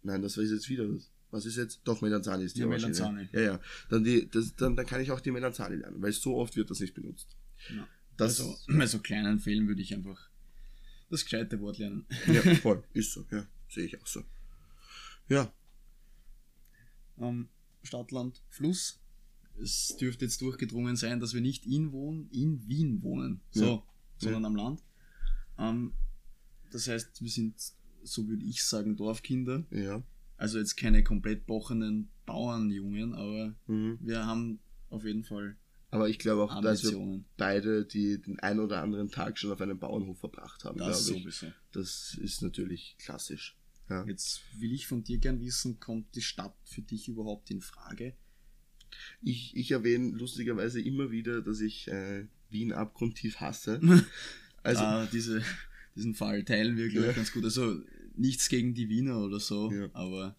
[0.03, 1.11] Nein, das ist jetzt wieder was.
[1.31, 1.81] Was ist jetzt?
[1.85, 2.89] Doch, Melanzani ist die Ja, Aubergine.
[2.93, 3.29] Melanzani.
[3.33, 3.61] Ja, ja.
[3.89, 6.71] Dann, die, das, dann, dann kann ich auch die Melanzani lernen, weil so oft wird
[6.71, 7.29] das nicht benutzt.
[7.75, 7.87] Ja.
[8.17, 10.29] Das, also, bei so kleinen Fällen würde ich einfach
[11.11, 12.07] das gescheite Wort lernen.
[12.27, 12.83] ja, voll.
[12.95, 13.47] Ist so, ja.
[13.69, 14.23] Sehe ich auch so.
[15.29, 15.53] Ja,
[17.19, 17.49] Ähm,
[17.83, 19.01] Stadt, Land, Fluss.
[19.61, 23.83] es dürfte jetzt durchgedrungen sein, dass wir nicht in, wohnen, in Wien wohnen, so, Ja.
[24.19, 24.83] sondern am Land.
[25.59, 25.93] Ähm,
[26.71, 27.55] das heißt, wir sind,
[28.03, 29.65] so würde ich sagen, Dorfkinder.
[29.71, 30.03] Ja.
[30.39, 33.99] Also jetzt keine komplett bochenden Bauernjungen, aber Mhm.
[34.01, 34.59] wir haben
[34.91, 35.57] auf jeden Fall
[35.93, 39.61] Aber ich glaube auch, dass wir beide die den ein oder anderen Tag schon auf
[39.61, 41.37] einem Bauernhof verbracht haben, Das glaube ich.
[41.37, 41.55] sowieso.
[41.73, 43.57] Das ist natürlich klassisch.
[43.91, 44.05] Ja.
[44.07, 48.15] Jetzt will ich von dir gern wissen, kommt die Stadt für dich überhaupt in Frage?
[49.23, 53.81] Ich, ich erwähne lustigerweise immer wieder, dass ich äh, Wien abgrundtief hasse.
[54.65, 55.43] Also, ah, diese,
[55.97, 57.17] diesen Fall teilen wir, glaube ich, Ja.
[57.17, 57.43] ganz gut.
[57.43, 57.81] Also
[58.17, 59.89] nichts gegen die Wiener oder so, Ja.
[59.93, 60.37] aber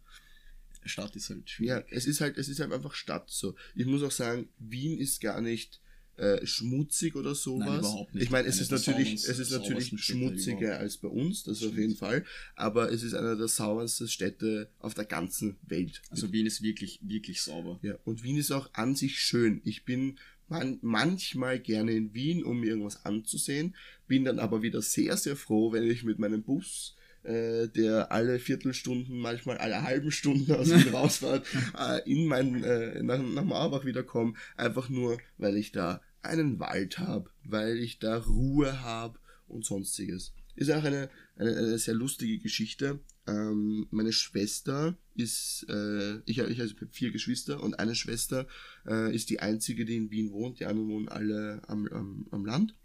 [0.90, 1.86] Stadt ist halt ja, schwierig.
[1.92, 3.56] es ist halt, es ist halt einfach Stadt so.
[3.76, 5.80] Ich muss auch sagen, Wien ist gar nicht
[6.16, 7.68] äh, schmutzig oder sowas.
[7.68, 8.24] Nein, überhaupt nicht.
[8.24, 11.78] Ich meine, es ist natürlich, es ist natürlich schmutziger als bei uns, das auf Stimmt.
[11.78, 12.24] jeden Fall.
[12.56, 16.02] Aber es ist eine der saubersten Städte auf der ganzen Welt.
[16.10, 17.80] Also Wien ist wirklich, wirklich sauber.
[17.82, 19.62] Ja, und Wien ist auch an sich schön.
[19.64, 20.20] Ich bin
[20.50, 23.76] man, manchmal gerne in Wien, um mir irgendwas anzusehen,
[24.08, 28.40] bin dann aber wieder sehr, sehr froh, wenn ich mit meinem Bus, äh, der alle
[28.40, 31.46] Viertelstunden, manchmal alle halben Stunden aus Wien rausfährt,
[31.78, 36.60] äh, in mein, äh, nach, nach Mauerbach wieder komme, einfach nur, weil ich da einen
[36.60, 40.34] Wald habe, weil ich da Ruhe habe und sonstiges.
[40.56, 43.00] Ist auch eine, eine, eine sehr lustige Geschichte.
[43.26, 48.48] Ähm, meine Schwester ist, äh, ich, ich also hab vier Geschwister und eine Schwester
[48.86, 50.60] äh, ist die einzige, die in Wien wohnt.
[50.60, 52.76] Die anderen wohnen alle am, am, am Land.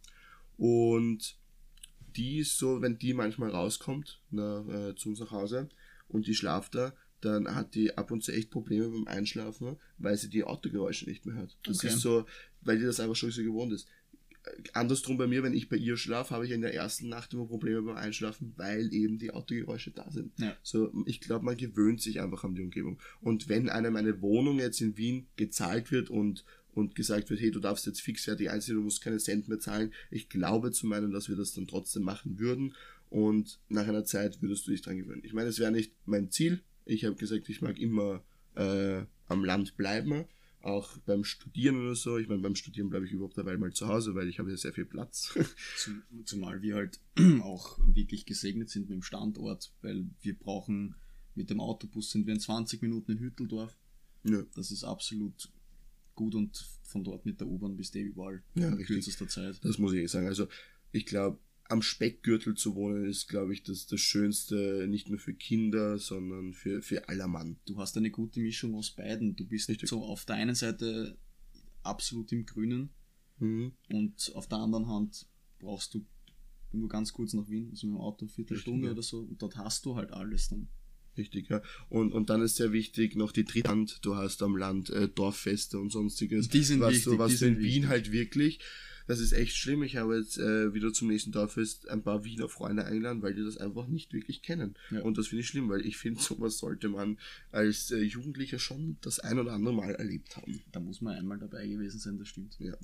[0.57, 1.37] Und
[2.18, 5.68] die ist so, wenn die manchmal rauskommt nach, äh, zu uns nach Hause
[6.09, 10.16] und die schlaft da, dann hat die ab und zu echt Probleme beim Einschlafen, weil
[10.16, 11.57] sie die Autogeräusche nicht mehr hört.
[11.64, 11.88] Das Okay.
[11.88, 12.26] ist so,
[12.61, 13.88] weil die das einfach schon so gewohnt ist.
[14.44, 17.33] Äh, Andersrum bei mir, wenn ich bei ihr schlafe, habe ich in der ersten Nacht
[17.35, 20.31] immer Probleme beim Einschlafen, weil eben die Autogeräusche da sind.
[20.38, 20.57] Ja.
[20.62, 22.98] So, ich glaube, man gewöhnt sich einfach an die Umgebung.
[23.20, 27.50] Und wenn einem eine Wohnung jetzt in Wien gezahlt wird und, und gesagt wird, hey,
[27.50, 31.11] du darfst jetzt fixfertig einziehen, du musst keine Cent mehr zahlen, ich glaube zu meinen,
[31.11, 32.74] dass wir das dann trotzdem machen würden.
[33.11, 35.22] Und nach einer Zeit würdest du dich dran gewöhnen.
[35.24, 36.62] Ich meine, es wäre nicht mein Ziel.
[36.85, 38.22] Ich habe gesagt, ich mag immer
[38.54, 40.26] äh, am Land bleiben,
[40.61, 42.18] auch beim Studieren oder so.
[42.18, 44.57] Ich meine, beim Studieren bleibe ich überhaupt dabei mal zu Hause, weil ich habe ja
[44.57, 45.33] sehr viel Platz.
[45.78, 47.00] Zum, zumal wir halt
[47.42, 50.94] auch wirklich gesegnet sind mit dem Standort, weil wir brauchen
[51.35, 53.76] mit dem Autobus sind wir in 20 Minuten in Hütteldorf.
[54.24, 54.42] ja.
[54.54, 55.50] Das ist absolut
[56.18, 58.96] gut und von dort mit der U-Bahn bis der überall Ja, in richtig.
[58.96, 59.59] kürzester Zeit.
[59.64, 60.26] Das muss ich sagen.
[60.26, 60.48] Also
[60.92, 61.38] ich glaube,
[61.70, 66.54] am Speckgürtel zu wohnen ist, glaube ich, das, das Schönste, nicht nur für Kinder, sondern
[66.54, 67.59] für, für aller Mann.
[67.66, 69.37] Du hast eine gute Mischung aus beiden.
[69.37, 69.88] Du bist Richtig.
[69.88, 71.16] so auf der einen Seite
[71.83, 72.90] absolut im Grünen
[73.40, 73.70] Mhm.
[73.92, 75.26] und auf der anderen Hand
[75.61, 76.04] brauchst du
[76.72, 79.57] nur ganz kurz nach Wien, also mit dem Auto eine Viertelstunde oder so und dort
[79.57, 80.66] hast du halt alles dann.
[81.18, 81.61] Richtig, ja.
[81.88, 83.98] Und, und dann ist sehr wichtig noch die dritte Hand.
[84.02, 86.48] Du hast am Land äh, Dorffeste und sonstiges.
[86.48, 87.88] Die sind was wichtig, du, was die du in sind Wien wichtig.
[87.88, 88.61] halt wirklich,
[89.09, 89.83] das ist echt schlimm.
[89.83, 93.42] Ich habe jetzt äh, wieder zum nächsten Dorffest ein paar Wiener Freunde eingeladen, weil die
[93.42, 94.76] das einfach nicht wirklich kennen.
[94.90, 95.00] Ja.
[95.00, 97.18] Und das finde ich schlimm, weil ich finde, sowas sollte man
[97.50, 100.62] als äh, Jugendlicher schon das ein oder andere Mal erlebt haben.
[100.72, 102.57] Da muss man einmal dabei gewesen sein, das stimmt.
[102.61, 102.74] Ja.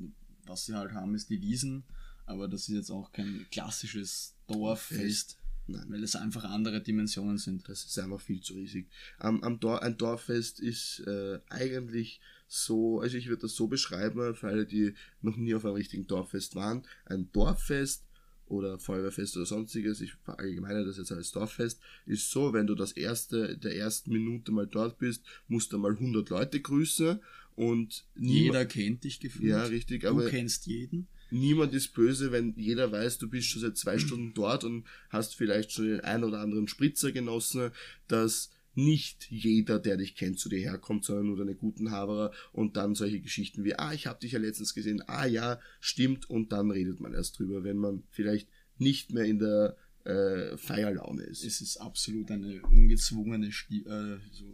[0.46, 1.84] Was sie halt haben, ist die Wiesen,
[2.26, 5.86] aber das ist jetzt auch kein klassisches Dorffest, Nein.
[5.88, 7.68] weil es einfach andere Dimensionen sind.
[7.68, 8.86] Das ist einfach viel zu riesig.
[9.18, 14.34] Am, am Dor ein Dorffest ist äh, eigentlich so, also ich würde das so beschreiben,
[14.34, 16.82] für alle, die noch nie auf einem richtigen Dorffest waren.
[17.06, 18.04] Ein Dorffest
[18.46, 22.92] oder Feuerwehrfest oder sonstiges, ich verallgemeine das jetzt als Dorffest, ist so, wenn du das
[22.92, 27.20] erste, der ersten Minute mal dort bist, musst du mal 100 Leute grüßen
[27.56, 29.50] und Jeder kennt dich gefühlt.
[29.50, 31.08] ja, richtig, du aber kennst jeden.
[31.30, 35.34] Niemand ist böse, wenn jeder weiß, du bist schon seit zwei Stunden dort und hast
[35.34, 37.70] vielleicht schon den ein oder anderen Spritzer genossen,
[38.08, 42.76] dass nicht jeder, der dich kennt, zu dir herkommt, sondern nur deine guten Haberer und
[42.76, 46.50] dann solche Geschichten wie, ah, ich habe dich ja letztens gesehen, ah ja, stimmt, und
[46.52, 51.44] dann redet man erst drüber, wenn man vielleicht nicht mehr in der äh, Feierlaune ist.
[51.44, 54.44] Es ist absolut eine ungezwungene Sti äh, so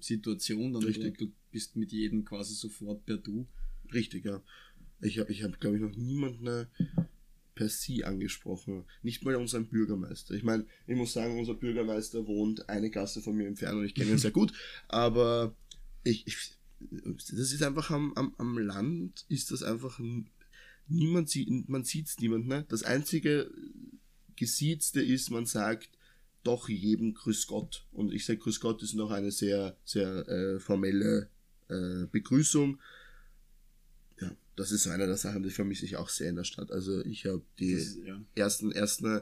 [0.00, 0.72] Situation.
[0.72, 1.18] Dann Richtig.
[1.18, 3.46] Du, du bist mit jedem quasi sofort per Du.
[3.92, 4.42] Richtig, ja.
[5.00, 6.66] Ich habe, ich hab, glaube ich, noch niemanden äh,
[7.54, 8.84] per Sie angesprochen.
[9.02, 10.34] Nicht mal unseren Bürgermeister.
[10.34, 13.94] Ich meine, ich muss sagen, unser Bürgermeister wohnt eine Gasse von mir entfernt und ich
[13.94, 14.52] kenne ihn sehr gut.
[14.88, 15.54] Aber
[16.04, 20.00] ich, ich das ist einfach am, am, am Land, ist das einfach,
[20.86, 22.46] niemand sieht, man sieht es niemand.
[22.46, 22.64] Ne?
[22.68, 23.50] Das einzige
[24.36, 25.90] Gesiezte ist, man sagt
[26.44, 27.86] doch jedem Grüß Gott.
[27.92, 31.28] Und ich sage Grüß Gott ist noch eine sehr, sehr äh, formelle
[31.68, 32.78] äh, Begrüßung.
[34.58, 36.70] Das ist so eine der Sachen, die vermisse ich auch sehr in der Stadt.
[36.72, 38.20] Also ich habe die ist, ja.
[38.34, 39.20] ersten, ersten,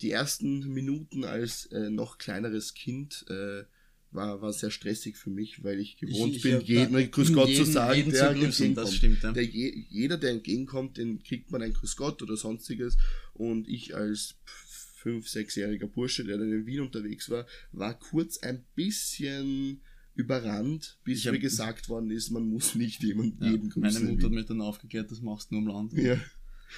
[0.00, 3.64] die ersten Minuten als äh, noch kleineres Kind äh,
[4.10, 7.32] war, war sehr stressig für mich, weil ich gewohnt Ich- ich bin, jeden da Grüß
[7.32, 8.76] Gott jeden- zu sagen, jeden der entgegenkommt.
[8.78, 9.32] das stimmt, ja.
[9.32, 12.96] Der je, jeder, der entgegenkommt, den kriegt man ein Grüß Gott oder sonstiges.
[13.34, 18.64] Und ich als fünf, sechsjähriger Bursche, der dann in Wien unterwegs war, war kurz ein
[18.74, 19.80] bisschen
[20.14, 23.82] überrannt, bis Ich mir gesagt worden ist, man muss nicht jemanden Ja, jeden grüßen.
[23.82, 26.14] meine in Mutter hat mich dann aufgeklärt, das machst du nur am Land, ja.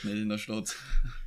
[0.05, 0.75] nicht in der Stadt.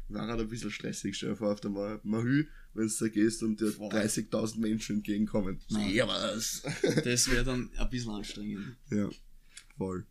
[0.07, 1.19] war halt ein bisschen stressig.
[1.19, 3.91] Dir vor, auf der Ma- Mahü, wenn du da gehst und dir Boah.
[3.93, 5.59] 30.000 Menschen entgegenkommen.
[5.69, 5.93] Nein.
[5.93, 6.63] Servus.
[7.03, 8.75] Das wäre dann ein bisschen anstrengend.
[8.91, 9.09] ja,
[9.77, 10.05] voll.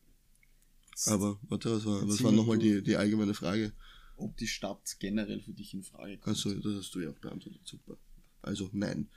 [1.06, 3.72] Aber, warte, was war, was war nochmal die, die allgemeine Frage?
[4.16, 6.28] Ob die Stadt generell für dich in Frage kommt.
[6.36, 7.60] Also, das hast du ja auch beantwortet.
[7.64, 7.96] Super.
[8.42, 9.08] Also, nein.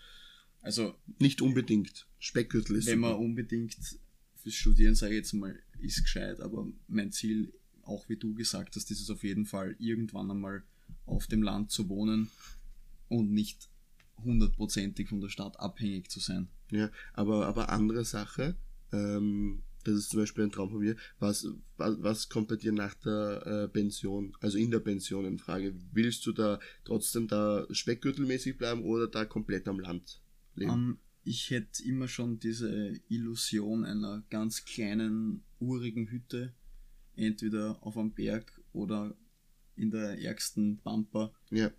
[0.62, 2.08] Also, Nicht unbedingt.
[2.20, 3.24] Speckgürtel ist wenn man super.
[3.24, 3.78] unbedingt
[4.36, 8.76] fürs Studieren, sage ich jetzt mal, ist gescheit, aber mein Ziel, auch wie du gesagt
[8.76, 10.64] hast, ist es auf jeden Fall, irgendwann einmal
[11.06, 12.30] auf dem Land zu wohnen
[13.08, 13.70] und nicht
[14.24, 16.48] hundertprozentig von der Stadt abhängig zu sein.
[16.72, 18.56] Ja, aber, aber andere Sache,
[18.92, 20.96] ähm, das ist zum Beispiel ein Traum von mir.
[21.20, 21.48] Was,
[21.78, 25.74] was, was kommt bei dir nach der äh, Pension, also in der Pension in Frage?
[25.92, 30.21] Willst du da trotzdem da speckgürtelmäßig bleiben oder da komplett am Land
[30.56, 30.72] leben?
[30.72, 36.54] Ähm, ich hätte immer schon diese Illusion einer ganz kleinen, urigen Hütte,
[37.16, 39.16] entweder auf einem Berg oder
[39.76, 41.32] in der ärgsten Pampa.
[41.52, 41.72] ja,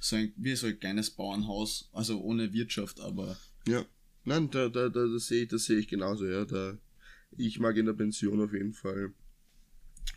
[0.00, 3.84] So ein, wie so ein kleines Bauernhaus, also ohne Wirtschaft, aber ja.
[4.24, 6.44] Nein, da, da, da, das sehe ich, das sehe ich genauso, ja.
[6.44, 6.78] Da,
[7.36, 9.12] ich mag in der Pension auf jeden Fall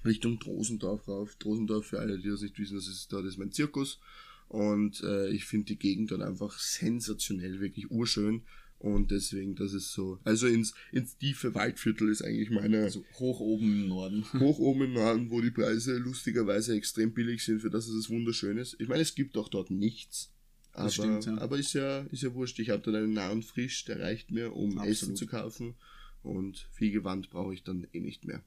[0.03, 1.35] Richtung Drosendorf rauf.
[1.37, 3.99] Drosendorf, für alle, die das nicht wissen, das ist, dort ist mein Zirkus.
[4.47, 8.43] Und äh, ich finde die Gegend dort einfach sensationell, wirklich urschön.
[8.77, 10.19] Und deswegen, das ist so.
[10.23, 12.83] Also ins, ins tiefe Waldviertel ist eigentlich meine.
[12.83, 14.25] also hoch oben im Norden.
[14.39, 18.57] hoch oben im Norden, wo die Preise lustigerweise extrem billig sind, für das es wunderschön
[18.57, 18.75] ist.
[18.79, 20.31] Ich meine, es gibt auch dort nichts.
[20.73, 21.37] Aber, stimmt, ja.
[21.37, 22.59] aber ist ja, ist ja wurscht.
[22.59, 24.91] Ich habe dort einen nahen Frisch, der reicht mir, um Absolut.
[24.91, 25.75] Essen zu kaufen.
[26.21, 28.43] Und viel Gewand brauche ich dann eh nicht mehr.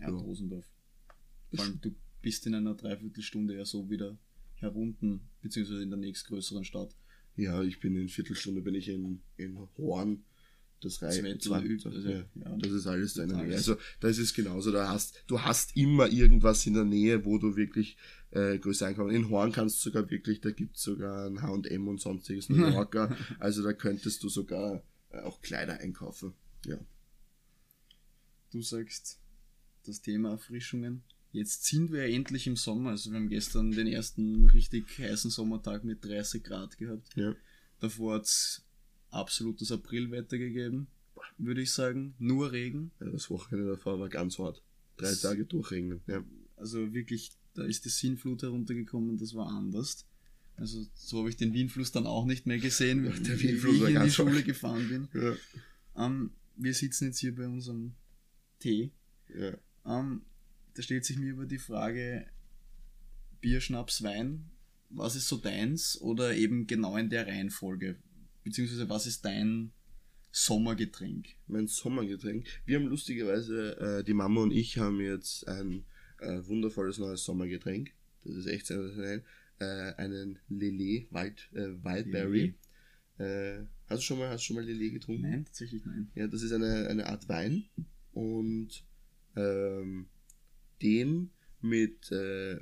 [0.00, 0.14] Ja, Ja.
[0.14, 0.66] Rosendorf.
[1.54, 4.16] Vor allem, du bist in einer Dreiviertelstunde ja so wieder
[4.60, 6.94] herunten, beziehungsweise in der nächstgrößeren Stadt.
[7.36, 10.24] Ja, ich bin in Viertelstunde bin ich in, in Horn.
[10.80, 11.24] Das reicht.
[11.24, 11.54] Also,
[12.08, 12.56] ja, ja.
[12.56, 13.54] das ist alles da in der Nähe.
[13.54, 14.70] Also das ist genauso.
[14.70, 17.96] Da hast, du hast immer irgendwas in der Nähe, wo du wirklich
[18.30, 19.12] äh, größer einkaufen.
[19.12, 22.56] In Horn kannst du sogar wirklich, da gibt es sogar ein H&M und sonstiges, New
[22.68, 23.16] Yorker.
[23.40, 26.34] also da könntest du sogar äh, auch Kleider einkaufen.
[26.64, 26.78] Ja.
[28.52, 29.18] Du sagst
[29.84, 31.02] das Thema Erfrischungen.
[31.38, 32.90] Jetzt sind wir ja endlich im Sommer.
[32.90, 37.08] Also wir haben gestern den ersten richtig heißen Sommertag mit 30 Grad gehabt.
[37.16, 37.34] Ja.
[37.80, 38.64] Davor hat es
[39.10, 40.88] absolutes Aprilwetter gegeben,
[41.38, 42.14] würde ich sagen.
[42.18, 42.90] Nur Regen.
[43.00, 43.08] ja.
[43.10, 44.62] Das Wochenende davor war ganz hart.
[44.96, 46.00] Drei Das- Tage durchregnen.
[46.06, 46.22] Ja.
[46.56, 50.04] Also wirklich, da ist die Sinnflut heruntergekommen, das war anders.
[50.56, 53.76] Also so habe ich den Wienfluss dann auch nicht mehr gesehen, Ja, der wie Wienfluss
[53.88, 55.08] ich in die Schule gefahren bin.
[55.14, 55.36] Ja.
[56.06, 57.92] Ähm, wir sitzen jetzt hier bei unserem
[58.58, 58.90] Tee.
[59.32, 59.56] ja.
[59.86, 60.22] Ähm,
[60.78, 62.24] da stellt sich mir über die Frage
[63.40, 64.44] Bier, Schnaps, Wein.
[64.90, 67.96] Was ist so deins oder eben genau in der Reihenfolge?
[68.44, 69.72] Beziehungsweise was ist dein
[70.30, 71.30] Sommergetränk?
[71.48, 72.46] mein Sommergetränk.
[72.64, 75.84] Wir haben lustigerweise, äh, die Mama und ich haben jetzt ein
[76.20, 77.90] äh, wundervolles neues Sommergetränk.
[78.24, 79.24] Das ist echt sensationell.
[79.58, 82.54] Äh, einen Lillet Wild, äh, Wildberry.
[83.18, 85.22] Äh, hast du schon mal, hast du schon mal Lillet getrunken?
[85.22, 86.08] Nein, tatsächlich nein.
[86.14, 87.64] Ja, das ist eine, eine Art Wein
[88.12, 88.84] und
[89.34, 90.06] ähm,
[90.82, 92.58] den mit, äh,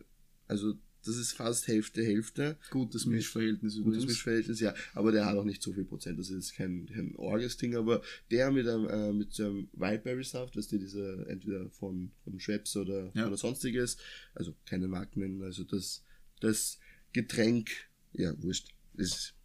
[0.46, 0.74] also
[1.04, 2.58] das ist fast Hälfte, Hälfte.
[2.70, 4.06] Gutes Mischverhältnis Gutes übrigens.
[4.06, 4.74] Mischverhältnis, ja.
[4.92, 6.18] Aber der hat auch nicht so viel Prozent.
[6.18, 8.02] Das ist kein, kein orges Ding, aber
[8.32, 12.76] der mit einem, äh, mit so einem Wildberry-Saft, weißt du, diese, entweder von, von Schweppes
[12.76, 13.28] oder, Ja.
[13.28, 13.98] oder sonstiges,
[14.34, 16.02] also keine Marken nennen, also das,
[16.40, 16.80] das
[17.12, 17.70] Getränk,
[18.12, 19.35] ja, wurscht, ist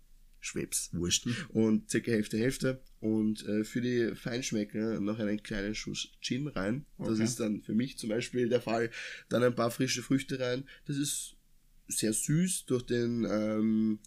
[0.43, 1.27] Schweppes, wurscht.
[1.49, 2.81] Und circa Hälfte, Hälfte.
[2.99, 6.85] Und äh, für die Feinschmecker noch einen kleinen Schuss Gin rein.
[6.97, 7.23] Das Okay.
[7.23, 8.89] ist dann für mich zum Beispiel der Fall.
[9.29, 10.65] Dann ein paar frische Früchte rein.
[10.85, 11.35] Das ist
[11.87, 12.65] sehr süß.
[12.65, 13.99] Durch den, ähm,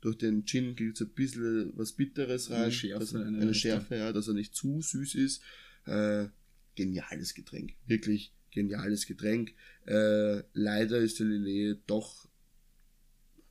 [0.00, 2.72] durch den Gin gibt es ein bisschen was Bitteres Eine rein.
[2.72, 3.54] Schärfe, dass er, eine eine.
[3.54, 5.42] Schärfe, ja, dass er nicht zu süß ist.
[5.84, 6.26] Äh,
[6.74, 7.74] geniales Getränk.
[7.86, 9.54] Wirklich geniales Getränk.
[9.86, 12.28] Äh, leider ist der Lillet doch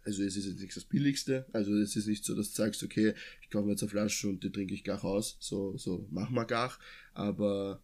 [0.03, 2.83] also es ist jetzt nicht das Billigste, also es ist nicht so, dass du sagst,
[2.83, 6.07] okay, ich kaufe mir jetzt eine Flasche und die trinke ich gar aus, so, so
[6.09, 6.77] machen wir gar,
[7.13, 7.81] aber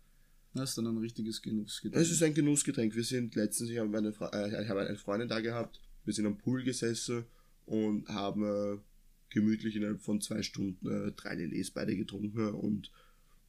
[0.53, 2.01] Das ist dann ein richtiges Genussgetränk.
[2.03, 2.95] es ist ein Genussgetränk.
[2.95, 6.25] Wir sind letztens, ich habe eine, äh, ich habe eine Freundin da gehabt, wir sind
[6.25, 7.25] am Pool gesessen
[7.65, 8.77] und haben äh,
[9.29, 12.91] gemütlich innerhalb von zwei Stunden äh, drei Lilets beide getrunken und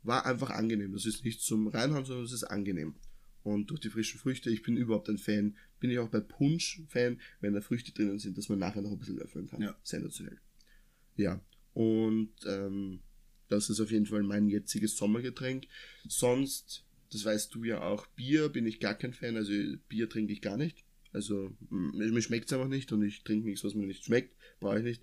[0.03, 0.93] war einfach angenehm.
[0.93, 2.95] Das ist nicht zum Reinhauen, sondern es ist angenehm.
[3.43, 6.83] Und durch die frischen Früchte, ich bin überhaupt ein Fan, bin ich auch bei Punsch
[6.89, 9.63] Fan, wenn da Früchte drinnen sind, dass man nachher noch ein bisschen löffeln kann.
[9.63, 9.77] Ja.
[9.83, 10.39] Sensationell.
[11.17, 11.41] Ja.
[11.75, 13.01] Und ähm,
[13.49, 15.67] Das ist auf jeden Fall mein jetziges Sommergetränk.
[16.07, 19.37] Sonst, das weißt du ja auch, Bier bin ich gar kein Fan.
[19.37, 19.53] Also
[19.89, 20.85] Bier trinke ich gar nicht.
[21.13, 24.37] Also mir schmeckt es einfach nicht und ich trinke nichts, was mir nicht schmeckt.
[24.61, 25.03] Brauche ich nicht.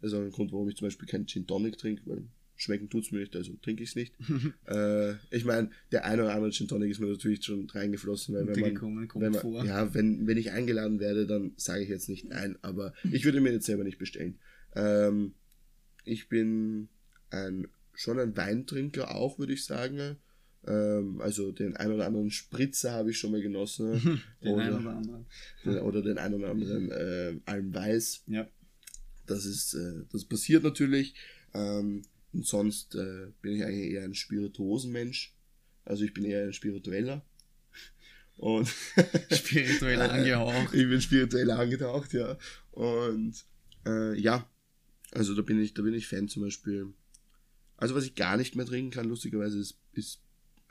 [0.00, 2.22] Das ist auch ein Grund, warum ich zum Beispiel keinen Gin Tonic trinke, weil
[2.60, 4.14] schmecken tut es mir nicht, also trinke ich es nicht.
[4.66, 8.46] äh, ich meine, der ein oder andere Gin Tonic ist mir natürlich schon reingeflossen, weil
[8.46, 12.28] wenn man, wenn man ja, wenn, wenn ich eingeladen werde, dann sage ich jetzt nicht
[12.28, 14.38] nein, aber ich würde mir jetzt selber nicht bestellen.
[14.74, 15.32] Ähm,
[16.04, 16.88] ich bin
[17.30, 20.16] ein, schon ein Weintrinker auch, würde ich sagen.
[20.66, 24.20] Ähm, also den ein oder anderen Spritzer habe ich schon mal genossen.
[24.44, 25.26] den oder, ein oder anderen.
[25.64, 28.24] Den, oder den ein oder anderen äh, Almweiß.
[28.26, 28.46] Ja.
[29.26, 31.14] Das ist, äh, das passiert natürlich.
[31.54, 32.02] Ähm,
[32.32, 35.34] und sonst äh, bin ich eigentlich eher ein Spirituosenmensch.
[35.84, 37.24] Also ich bin eher ein Spiritueller.
[38.36, 38.68] Und
[39.30, 40.72] spiritueller angehaucht.
[40.72, 42.38] Ich bin spiritueller angetaucht, ja.
[42.70, 43.34] Und
[43.86, 44.48] äh, ja,
[45.12, 46.94] also da bin ich, da bin ich Fan zum Beispiel.
[47.76, 50.22] Also was ich gar nicht mehr trinken kann, lustigerweise, ist, ist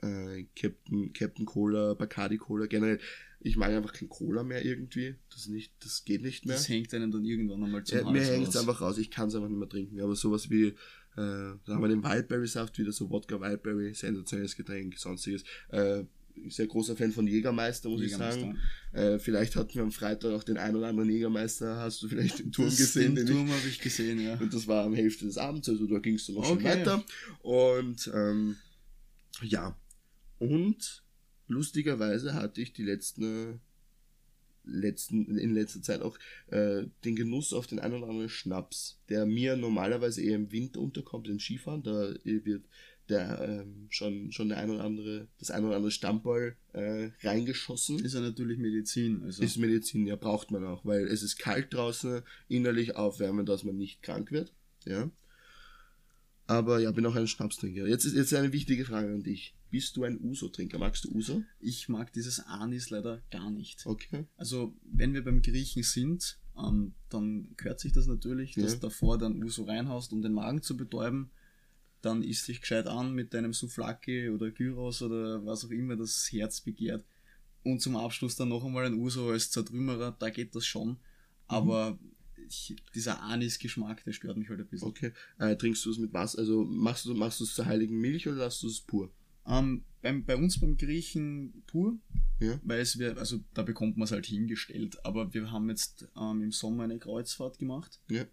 [0.02, 3.00] äh, Captain, Captain Cola, Bacardi Cola, generell.
[3.42, 5.16] Ich mag einfach kein Cola mehr irgendwie.
[5.30, 6.56] Das nicht, das geht nicht mehr.
[6.56, 8.98] Das hängt einem dann irgendwann nochmal zum ja, Mir hängt es einfach raus.
[8.98, 10.02] Ich kann es einfach nicht mehr trinken.
[10.02, 10.76] Aber sowas wie
[11.20, 15.44] äh, da haben wir den Wildberry-Saft, wieder so Wodka Wildberry, sensationelles Getränk, sonstiges.
[15.70, 16.06] Äh,
[16.48, 18.40] sehr großer Fan von Jägermeister, muss Jägermeister.
[18.40, 18.58] ich sagen.
[18.94, 22.40] Äh, vielleicht hatten wir am Freitag auch den einen oder anderen Jägermeister, hast du vielleicht
[22.40, 23.16] den Turm das gesehen?
[23.16, 24.36] Den, Turm habe ich gesehen, ja.
[24.40, 26.62] Und das war am Hälfte des Abends, also da ging es dann noch okay.
[26.62, 27.04] schon weiter.
[27.42, 28.56] Und ähm,
[29.42, 29.76] ja,
[30.38, 31.04] und
[31.48, 33.60] lustigerweise hatte ich die letzten
[34.64, 39.26] letzten, in letzter Zeit auch äh, den Genuss auf den einen oder anderen Schnaps, der
[39.26, 41.84] mir normalerweise eher im Winter unterkommt, in Skifahren.
[41.84, 42.66] Da wird
[43.10, 48.00] der ähm, schon, schon der ein oder andere, das ein oder andere Stammball äh, reingeschossen.
[48.00, 49.24] Ist ja natürlich Medizin.
[49.24, 49.44] Also.
[49.44, 53.78] Ist Medizin, ja, braucht man auch, weil es ist kalt draußen, innerlich aufwärmen, dass man
[53.78, 54.54] nicht krank wird.
[54.86, 55.10] Ja.
[56.50, 57.86] Aber ja, bin auch ein Schnapstrinker.
[57.86, 59.54] Jetzt ist jetzt eine wichtige Frage an dich.
[59.70, 60.80] Bist du ein Uso-Trinker?
[60.80, 61.44] Magst du Uso?
[61.60, 63.86] Ich mag dieses Anis leider gar nicht.
[63.86, 64.26] Okay.
[64.36, 68.80] Also, wenn wir beim Griechen sind, ähm, dann gehört sich das natürlich, dass ja.
[68.80, 71.30] davor dann Uso reinhaust, um den Magen zu betäuben.
[72.02, 76.32] Dann isst dich gescheit an mit deinem Souflaki oder Gyros oder was auch immer das
[76.32, 77.06] Herz begehrt.
[77.62, 80.98] Und zum Abschluss dann noch einmal ein Uso als Zertrümmerer, da geht das schon.
[81.46, 84.88] Aber mhm ich, dieser Anis-Geschmack, der stört mich halt ein bisschen.
[84.88, 85.12] Okay.
[85.38, 86.36] Äh, trinkst du es mit was?
[86.36, 89.12] Also machst du machst du es zur heiligen Milch oder lässt du es pur?
[89.46, 91.98] Ähm, beim, bei uns beim Griechen pur,
[92.40, 92.60] ja.
[92.64, 95.04] weil es wir, also da bekommt man es halt hingestellt.
[95.06, 98.00] Aber wir haben jetzt ähm, im Sommer eine Kreuzfahrt gemacht.
[98.10, 98.26] Ja.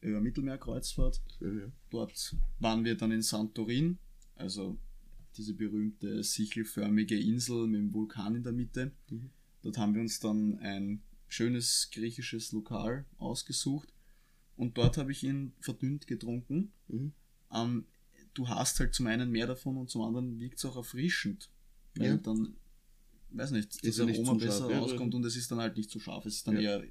[0.00, 1.20] Über Mittelmeerkreuzfahrt.
[1.40, 1.72] Ja.
[1.90, 3.98] Dort waren wir dann in Santorin,
[4.34, 4.78] also
[5.36, 8.92] diese berühmte sichelförmige Insel mit dem Vulkan in der Mitte.
[9.10, 9.30] Mhm.
[9.62, 13.88] Dort haben wir uns dann ein schönes griechisches Lokal ausgesucht
[14.56, 16.72] und dort habe ich ihn verdünnt getrunken.
[16.88, 17.12] Mhm.
[17.50, 17.86] Ähm,
[18.34, 21.48] du hast halt zum einen mehr davon und zum anderen wirkt es auch erfrischend.
[21.96, 22.16] Weil ja.
[22.18, 22.56] dann,
[23.30, 25.98] weiß nicht, das Aroma besser scharf, rauskommt ja, und es ist dann halt nicht zu
[25.98, 26.26] so scharf.
[26.26, 26.78] Es ist dann ja.
[26.78, 26.84] eher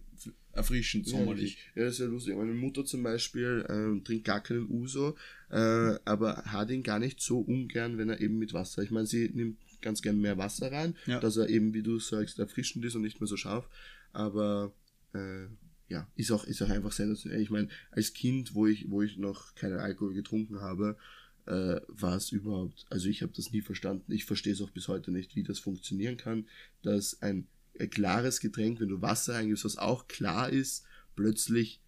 [0.53, 1.57] erfrischend, sommerlich.
[1.75, 2.35] Ja, das ist ja lustig.
[2.35, 5.15] Meine Mutter zum Beispiel ähm, trinkt gar keinen Uso,
[5.51, 8.81] äh, aber hat ihn gar nicht so ungern, wenn er eben mit Wasser.
[8.81, 12.39] Ich meine, sie nimmt ganz gern mehr Wasser rein, dass er eben, wie du sagst,
[12.39, 13.69] erfrischend ist und nicht mehr so scharf.
[14.11, 14.73] Aber
[15.13, 15.45] äh,
[15.87, 17.41] ja, ist auch, ist auch einfach sensationell.
[17.41, 20.97] Ich meine, als Kind, wo ich, wo ich noch keinen Alkohol getrunken habe,
[21.45, 24.11] äh, war es überhaupt, also ich habe das nie verstanden.
[24.11, 26.47] Ich verstehe es auch bis heute nicht, wie das funktionieren kann,
[26.83, 27.47] dass ein,
[27.79, 31.81] ein klares Getränk, wenn du Wasser reingibst, was auch klar ist, plötzlich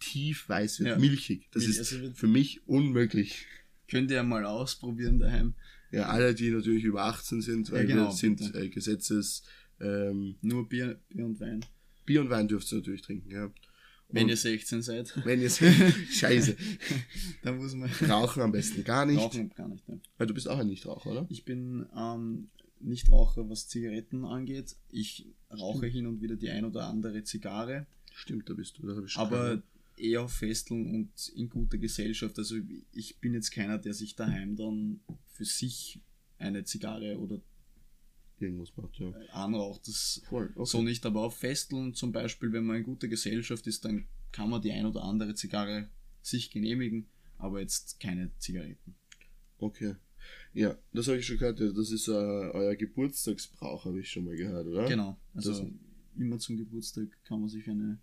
[0.00, 0.98] tief weiß wird, ja.
[0.98, 1.48] milchig.
[1.52, 3.46] Das Milch, ist also für mich unmöglich.
[3.88, 5.54] Könnt ihr ja mal ausprobieren daheim.
[5.92, 9.42] Ja, alle, die natürlich über 18 sind, weil ja, genau, wir sind äh, Gesetzes
[9.80, 11.64] ähm, Nur Bier, Bier und Wein.
[12.06, 13.44] Bier und Wein dürft ihr natürlich trinken, ja.
[13.44, 13.52] Und
[14.08, 15.12] wenn ihr 16 seid.
[15.24, 16.56] Wenn ihr 16 Scheiße.
[17.42, 17.90] da muss man.
[18.08, 19.18] Rauchen am besten gar nicht.
[19.18, 20.00] Rauchen gar nicht, ne.
[20.18, 21.26] Weil du bist auch ein Nichtraucher, oder?
[21.28, 22.48] Ich bin ähm,
[22.80, 24.76] Nichtraucher, was Zigaretten angeht.
[24.90, 27.86] Ich rauche hin und wieder die ein oder andere Zigarre.
[28.12, 28.86] Stimmt, da bist du.
[28.86, 29.62] Das ich Aber keine.
[29.96, 32.38] Eher auf Festeln und in guter Gesellschaft.
[32.38, 32.56] Also
[32.92, 36.00] ich bin jetzt keiner, der sich daheim dann für sich
[36.38, 37.40] eine Zigarre oder
[38.38, 39.12] irgendwas macht, ja.
[39.32, 40.68] Anraucht das Voll, okay.
[40.68, 44.50] so nicht, aber auf Festeln zum Beispiel, wenn man in guter Gesellschaft ist, dann kann
[44.50, 45.88] man die ein oder andere Zigarre
[46.22, 47.06] sich genehmigen,
[47.38, 48.94] aber jetzt keine Zigaretten.
[49.58, 49.94] Okay.
[50.54, 51.60] Ja, das habe ich schon gehört.
[51.60, 54.88] Das ist uh, euer Geburtstagsbrauch, habe ich schon mal gehört, oder?
[54.88, 55.16] Genau.
[55.34, 55.62] Also das
[56.16, 57.98] immer zum Geburtstag kann man sich eine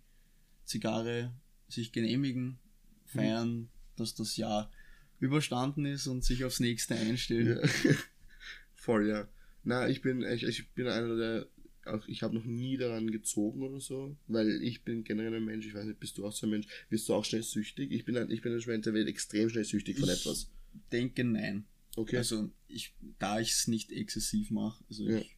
[0.64, 1.32] Zigarre
[1.72, 2.58] sich genehmigen,
[3.06, 3.68] feiern, hm.
[3.96, 4.70] dass das Jahr
[5.18, 7.60] überstanden ist und sich aufs nächste einstellen.
[7.62, 7.94] Ja.
[8.74, 9.28] Voll, ja.
[9.62, 11.46] Na, ich bin, ich, ich bin einer der,
[11.84, 15.66] auch, ich habe noch nie daran gezogen oder so, weil ich bin generell ein Mensch,
[15.66, 17.92] ich weiß nicht, bist du auch so ein Mensch, wirst du auch schnell süchtig?
[17.92, 20.50] Ich bin ein, ich bin ein Mensch, der wird extrem schnell süchtig von Ich etwas.
[20.92, 21.66] denke nein.
[21.96, 22.16] Okay.
[22.16, 25.18] Also ich, da ich es nicht exzessiv mache, also Ja.
[25.18, 25.36] ich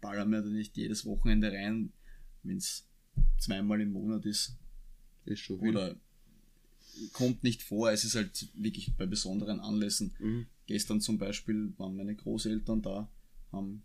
[0.00, 1.92] baller mir da nicht jedes Wochenende rein,
[2.42, 2.88] wenn es
[3.38, 4.56] zweimal im Monat ist.
[5.24, 5.70] Ist schon viel.
[5.70, 5.96] Oder
[7.12, 10.14] kommt nicht vor, es ist halt wirklich bei besonderen Anlässen.
[10.18, 10.46] Mhm.
[10.66, 13.10] Gestern zum Beispiel waren meine Großeltern da,
[13.50, 13.82] haben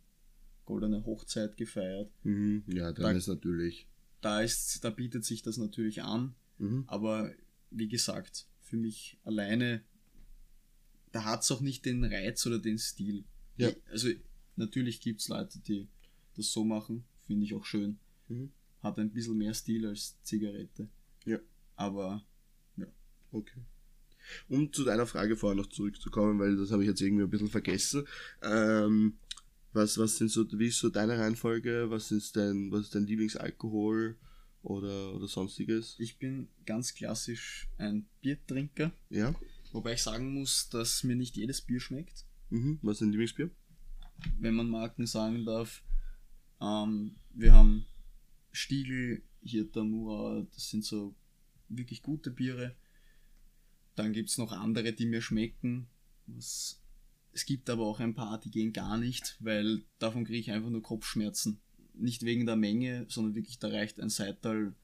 [0.66, 2.12] goldene Hochzeit gefeiert.
[2.24, 2.64] Mhm.
[2.68, 3.88] Ja, dann Da- ist natürlich.
[4.22, 6.84] Da ist, da bietet sich das natürlich an, Mhm.
[6.88, 7.32] aber
[7.72, 9.82] wie gesagt, für mich alleine,
[11.12, 13.24] da hat es auch nicht den Reiz oder den Stil.
[13.58, 13.70] Ja.
[13.92, 14.10] Also
[14.56, 15.88] natürlich gibt es Leute, die
[16.36, 18.00] das so machen, finde ich auch schön.
[18.28, 18.52] Mhm.
[18.82, 20.90] Hat ein bisschen mehr Stil als Zigarette.
[21.28, 21.38] Ja.
[21.76, 22.24] Aber
[23.32, 23.60] Okay.
[24.50, 27.50] Um zu deiner Frage vorher noch zurückzukommen, weil das habe ich jetzt irgendwie ein bisschen
[27.50, 28.06] vergessen.
[28.42, 29.18] Ähm,
[29.74, 31.90] was, was sind so, wie ist so deine Reihenfolge?
[31.90, 34.18] Was ist dein, was ist dein Lieblingsalkohol
[34.64, 35.96] oder, oder sonstiges?
[36.00, 39.36] ich bin ganz klassisch ein Biertrinker, Ja?
[39.72, 42.26] wobei ich sagen muss, dass mir nicht jedes Bier schmeckt.
[42.50, 42.80] Mhm.
[42.82, 43.50] Was ist dein Lieblingsbier?
[44.40, 45.84] wenn man Marken sagen darf.
[46.60, 47.86] Ähm, wir haben
[48.52, 51.16] Stiegel, hier Tamura, das sind so
[51.70, 52.76] wirklich gute Biere.
[53.95, 55.88] Dann gibt es noch andere, die mir schmecken.
[56.28, 56.82] Was,
[57.34, 60.70] es gibt aber auch ein paar, die gehen gar nicht, weil davon kriege ich einfach
[60.70, 61.60] nur Kopfschmerzen.
[61.93, 64.76] Nicht wegen der Menge, sondern wirklich, da reicht ein Seital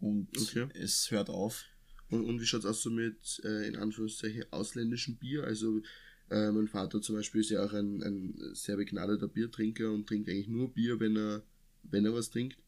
[0.00, 0.68] und Okay.
[0.74, 1.64] es hört auf.
[2.10, 5.44] Und, und wie schaut es aus so mit, äh, in Anführungszeichen, ausländischem Bier?
[5.44, 5.82] Also,
[6.30, 10.28] äh, mein Vater zum Beispiel ist ja auch ein, ein sehr begnadeter Biertrinker und trinkt
[10.28, 11.42] eigentlich nur Bier, wenn er,
[11.82, 12.58] wenn er was trinkt.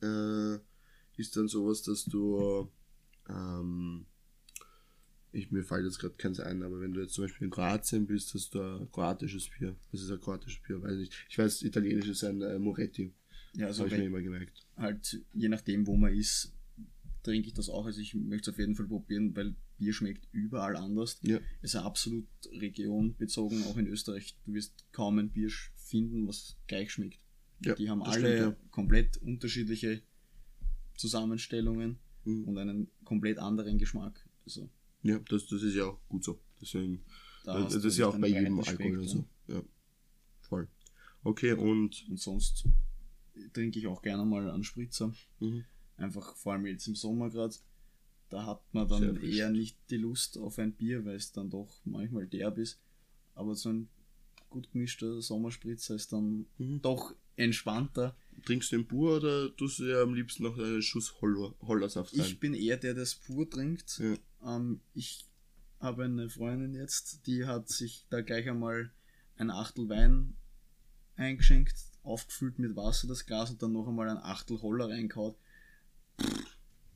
[0.00, 0.58] Äh,
[1.18, 2.70] ist dann sowas, dass du,
[3.28, 4.06] ähm,
[5.32, 8.06] ich, mir fällt jetzt gerade keins ein, aber wenn du jetzt zum Beispiel in Kroatien
[8.06, 9.76] bist, hast du ein kroatisches Bier.
[9.92, 10.82] Was ist ein kroatisches Bier?
[10.82, 11.12] Weiß nicht.
[11.28, 13.12] Ich weiß, italienisch ist ein äh, Moretti.
[13.54, 14.66] Ja, also habe ich mir immer gemerkt.
[14.76, 16.52] halt je nachdem, wo man ist,
[17.22, 17.86] trinke ich das auch.
[17.86, 21.18] Also ich möchte es auf jeden Fall probieren, weil Bier schmeckt überall anders.
[21.22, 21.38] Ja.
[21.62, 24.36] Es ist absolut regionbezogen, auch in Österreich.
[24.44, 27.20] Du wirst kaum ein Bier finden, was gleich schmeckt.
[27.60, 30.02] Ja, Die haben das alle stimmt, komplett unterschiedliche
[30.98, 32.44] Zusammenstellungen Mhm.
[32.48, 34.28] und einen komplett anderen Geschmack.
[34.44, 34.68] Also
[35.02, 36.38] Ja, das, das ist ja auch gut so.
[36.60, 37.04] Deswegen.
[37.44, 39.24] da das das ist ja auch bei jedem Alkohol und so.
[39.46, 39.62] Ja.
[40.40, 40.68] Voll.
[41.22, 42.06] Okay, und.
[42.10, 42.66] Und sonst
[43.52, 45.14] trinke ich auch gerne mal einen Spritzer.
[45.40, 45.64] Mhm.
[45.96, 47.54] Einfach vor allem jetzt im Sommer gerade.
[48.30, 51.80] Da hat man dann eher nicht die Lust auf ein Bier, weil es dann doch
[51.84, 52.78] manchmal derb ist.
[53.34, 53.88] Aber so ein
[54.50, 56.82] gut gemischter Sommerspritzer ist dann Mhm.
[56.82, 58.16] doch entspannter.
[58.44, 62.12] Trinkst du den pur oder tust du dir am liebsten noch einen Schuss Holler, Hollersaft
[62.14, 62.20] rein?
[62.24, 63.98] Ich bin eher der, der das pur trinkt.
[63.98, 64.56] Ja.
[64.56, 65.26] Ähm, ich
[65.80, 68.90] habe eine Freundin jetzt, die hat sich da gleich einmal
[69.36, 70.34] ein Achtel Wein
[71.16, 75.34] eingeschenkt, aufgefüllt mit Wasser das Glas und dann noch einmal ein Achtel Holler reingehauen.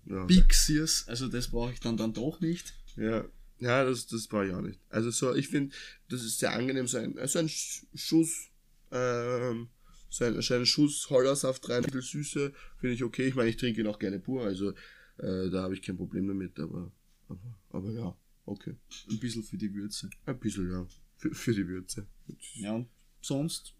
[0.07, 0.25] ja.
[0.25, 2.75] Big Sears, also das brauche ich dann dann doch nicht.
[2.97, 3.25] Ja,
[3.59, 4.81] ja das, das brauche ich auch nicht.
[4.89, 5.75] Also so, ich finde,
[6.09, 8.49] das ist sehr angenehm, so ein, so ein Sch- Schuss,
[8.91, 9.69] ähm,
[10.13, 13.29] so ein, so ein Schuss Hollersaft rein, ein bisschen Süße, finde ich okay.
[13.29, 14.73] Ich meine, ich trinke ihn auch gerne pur, also
[15.19, 16.93] äh, da habe ich kein Problem damit, aber,
[17.29, 18.77] aber, aber ja, okay.
[19.11, 20.11] Ein bisschen für die Würze.
[20.27, 20.87] Ein bisschen, ja.
[21.17, 22.07] Für, für die Würze.
[22.55, 22.89] Ja, und
[23.23, 23.75] sonst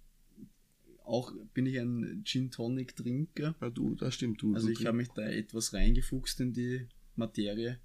[1.05, 3.55] auch bin ich ein Gin Tonic Trinker.
[3.61, 4.55] Ja, du, das stimmt, du.
[4.55, 7.79] Also du ich habe mich da etwas reingefuchst in die Materie.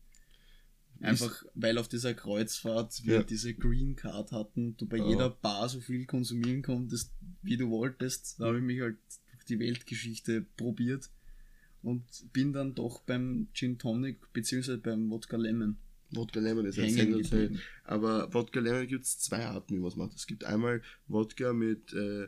[1.01, 3.23] Einfach weil auf dieser Kreuzfahrt wir Ja.
[3.23, 5.07] diese Green Card hatten, du bei Ja.
[5.09, 8.39] jeder Bar so viel konsumieren konntest, wie du wolltest.
[8.39, 8.97] Da habe ich mich halt
[9.31, 11.09] durch die Weltgeschichte probiert
[11.83, 15.77] und bin dann doch beim Gin Tonic beziehungsweise beim Wodka Lemon
[16.11, 17.59] Wodka Lemon ist ein sensationell.
[17.83, 20.15] Aber Wodka Lemon gibt es zwei Arten, wie man es macht.
[20.15, 22.27] Es gibt einmal Wodka mit, äh,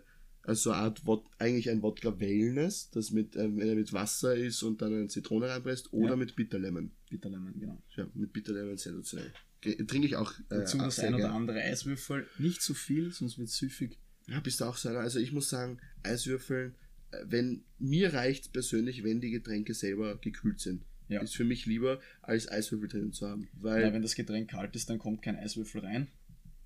[0.50, 4.36] also eine Art, Wod eigentlich ein Wodka Wellness, das mit, äh, wenn er mit Wasser
[4.36, 6.16] ist und dann eine Zitrone reinpresst, oder Ja.
[6.16, 6.92] mit Bitter Lemon.
[7.10, 7.82] Bitter Lemon, genau.
[7.96, 9.32] Ja, mit Bitter Lemon sensationell.
[9.62, 10.32] Trinke ich auch.
[10.40, 11.34] Äh, Dazu das ein oder gern.
[11.36, 12.28] andere Eiswürfel.
[12.38, 13.98] Nicht zu viel, sonst wird es süffig.
[14.28, 15.00] Ja, bist du auch so einer.
[15.00, 16.76] Also ich muss sagen, Eiswürfeln,
[17.12, 20.84] äh, wenn, mir reicht persönlich, wenn die Getränke selber gekühlt sind.
[21.10, 21.22] Ja.
[21.22, 23.50] Ist für mich lieber, als Eiswürfel drin zu haben.
[23.54, 26.08] Weil, Weil wenn das Getränk kalt ist, dann kommt kein Eiswürfel rein.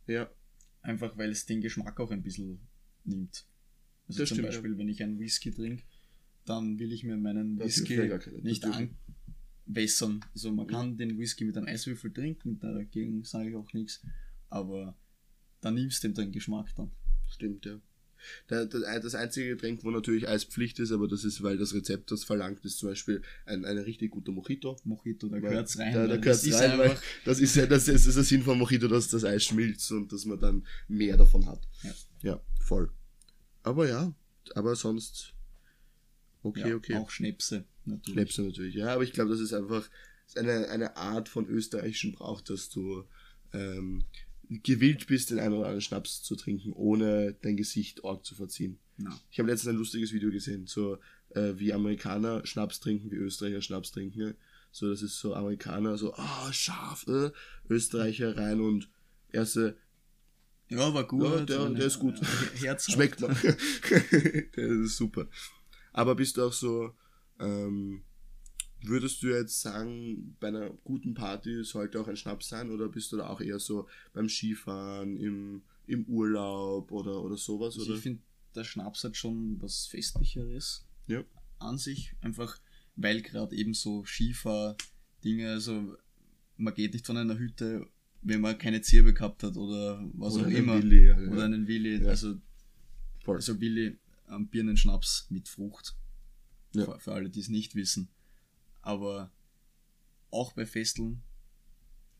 [0.08, 0.30] ja,
[0.82, 2.60] Einfach weil es den Geschmack auch ein bisschen
[3.06, 3.46] nimmt.
[4.08, 5.84] Also Das zum stimmt, Beispiel, wenn ich einen Whisky trinke,
[6.46, 8.66] dann will ich mir meinen Das Whisky nicht
[9.66, 10.20] anwässern.
[10.34, 14.02] Also man kann den Whisky mit einem Eiswürfel trinken, dagegen sage ich auch nichts.
[14.50, 14.98] Aber
[15.62, 16.92] dann nimmst du ihm den Geschmack dann.
[17.30, 17.80] Stimmt, ja.
[18.48, 22.64] Das einzige Getränk, wo natürlich Eispflicht ist, aber das ist, weil das Rezept das verlangt,
[22.64, 24.78] ist zum Beispiel ein, ein richtig guter Mojito.
[24.86, 25.94] Mojito, da Weil- gehört's rein.
[25.94, 28.24] Da, da das ist rein, weil einfach, das ist ja das ist, das ist der
[28.24, 31.68] Sinn von Mojito, dass das Eis schmilzt und dass man dann mehr davon hat.
[31.84, 31.94] Ja.
[32.22, 32.90] ja voll.
[33.64, 34.14] Aber ja,
[34.56, 35.34] aber sonst,
[36.44, 36.96] Okay, ja, okay.
[36.96, 38.14] Auch Schnäpse natürlich.
[38.14, 39.90] Schnäpse natürlich, ja, aber ich glaube, das ist einfach
[40.36, 43.06] eine, eine Art von österreichischen Brauch, dass du
[43.54, 44.04] ähm,
[44.50, 48.78] gewillt bist, den einen oder anderen Schnaps zu trinken, ohne dein Gesicht arg zu verziehen.
[48.98, 49.18] Na.
[49.32, 50.98] Ich habe letztens ein lustiges Video gesehen, so
[51.30, 54.36] äh, wie Amerikaner Schnaps trinken, wie Österreicher Schnaps trinken.
[54.72, 57.32] So, das ist so Amerikaner, so, ah, scharf, äh,
[57.70, 58.90] Österreicher rein und
[59.32, 59.78] erste,
[60.70, 61.24] Ja, war gut.
[61.24, 62.16] Ja, der- der ist gut.
[62.56, 62.92] Herzhaft.
[62.96, 63.32] schmeckt man.
[63.42, 65.28] das ist super.
[65.92, 66.92] Aber bist du auch so,
[67.40, 68.04] ähm,
[68.82, 73.12] würdest du jetzt sagen, bei einer guten Party sollte auch ein Schnaps sein oder bist
[73.12, 77.76] du da auch eher so beim Skifahren, im, im Urlaub oder, oder sowas?
[77.78, 77.96] Also Oder?
[77.98, 78.22] ich finde,
[78.56, 81.24] der Schnaps hat schon was Festlicheres Ja.
[81.60, 82.16] an sich.
[82.22, 82.58] Einfach,
[82.96, 85.96] weil gerade eben so Skifahr-Dinge, also
[86.58, 87.88] man geht nicht von einer Hütte,
[88.24, 90.78] wenn man keine Zirbe gehabt hat oder was Oder auch einen immer.
[90.82, 91.18] Willi, ja.
[91.18, 92.10] Oder einen Willi, Ja.
[92.10, 92.36] also,
[93.24, 93.36] Voll.
[93.36, 93.98] also Willi
[94.30, 95.96] ähm, Birnenschnaps mit Frucht.
[96.74, 96.86] Ja.
[96.86, 98.10] Für, für alle, die es nicht wissen.
[98.82, 99.32] Aber
[100.32, 101.22] auch bei Festeln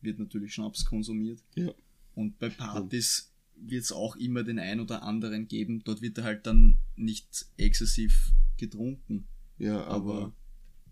[0.00, 1.42] wird natürlich Schnaps konsumiert.
[1.54, 1.72] Ja.
[2.14, 5.82] Und bei Partys wird es auch immer den ein oder anderen geben.
[5.84, 9.26] Dort wird er halt dann nicht exzessiv getrunken,
[9.58, 10.32] ja, aber, aber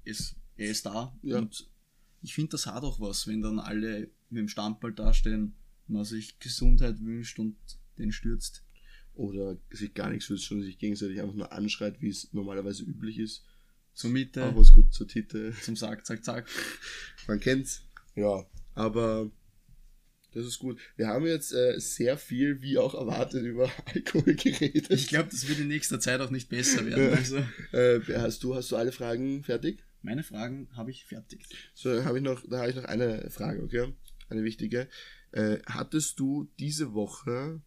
[0.05, 1.17] es, er ist da.
[1.23, 1.39] Ja.
[1.39, 1.69] Und
[2.23, 5.55] ich finde, das hat auch was, wenn dann alle mit dem Standball dastehen,
[5.87, 7.57] man sich Gesundheit wünscht und
[7.99, 8.65] den stürzt.
[9.15, 13.19] oder sich gar nichts wünscht und sich gegenseitig einfach nur anschreit, wie es normalerweise üblich
[13.19, 13.45] ist.
[13.95, 15.53] Zur Mitte, Auch was gut zur Titte.
[15.63, 16.49] zum Sack, zack, zack.
[17.29, 17.83] Man kennt's.
[18.17, 19.31] Ja, aber
[20.33, 20.81] das ist gut.
[20.97, 24.91] Wir haben jetzt äh, sehr viel, wie auch erwartet, über Alkohol geredet.
[24.91, 27.13] Ich glaube, das wird in nächster Zeit auch nicht besser werden.
[27.15, 27.37] Also,
[27.73, 29.85] Äh, hast du hast du alle Fragen fertig?
[30.05, 31.45] meine Fragen habe ich fertig.
[31.75, 33.93] So, habe ich noch, da habe ich noch eine Frage, okay?
[34.33, 34.89] Eine wichtige.
[35.33, 37.61] Äh, hattest du diese Woche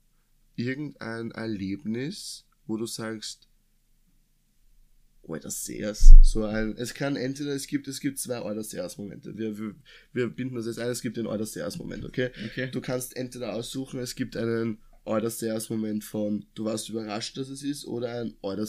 [0.55, 3.47] irgendein Erlebnis, wo du sagst,
[5.63, 6.13] seh's.
[6.22, 8.63] So ein, es kann entweder, es gibt, es gibt zwei Order
[8.97, 9.38] Momente.
[9.38, 9.76] Wir, wir,
[10.13, 11.45] wir binden das jetzt ein, es gibt den Order
[11.78, 12.32] Moment, okay?
[12.45, 12.70] Okay.
[12.72, 15.32] Du kannst entweder aussuchen, es gibt einen Order
[15.70, 18.66] Moment von, du warst überrascht, dass es ist, oder ein Order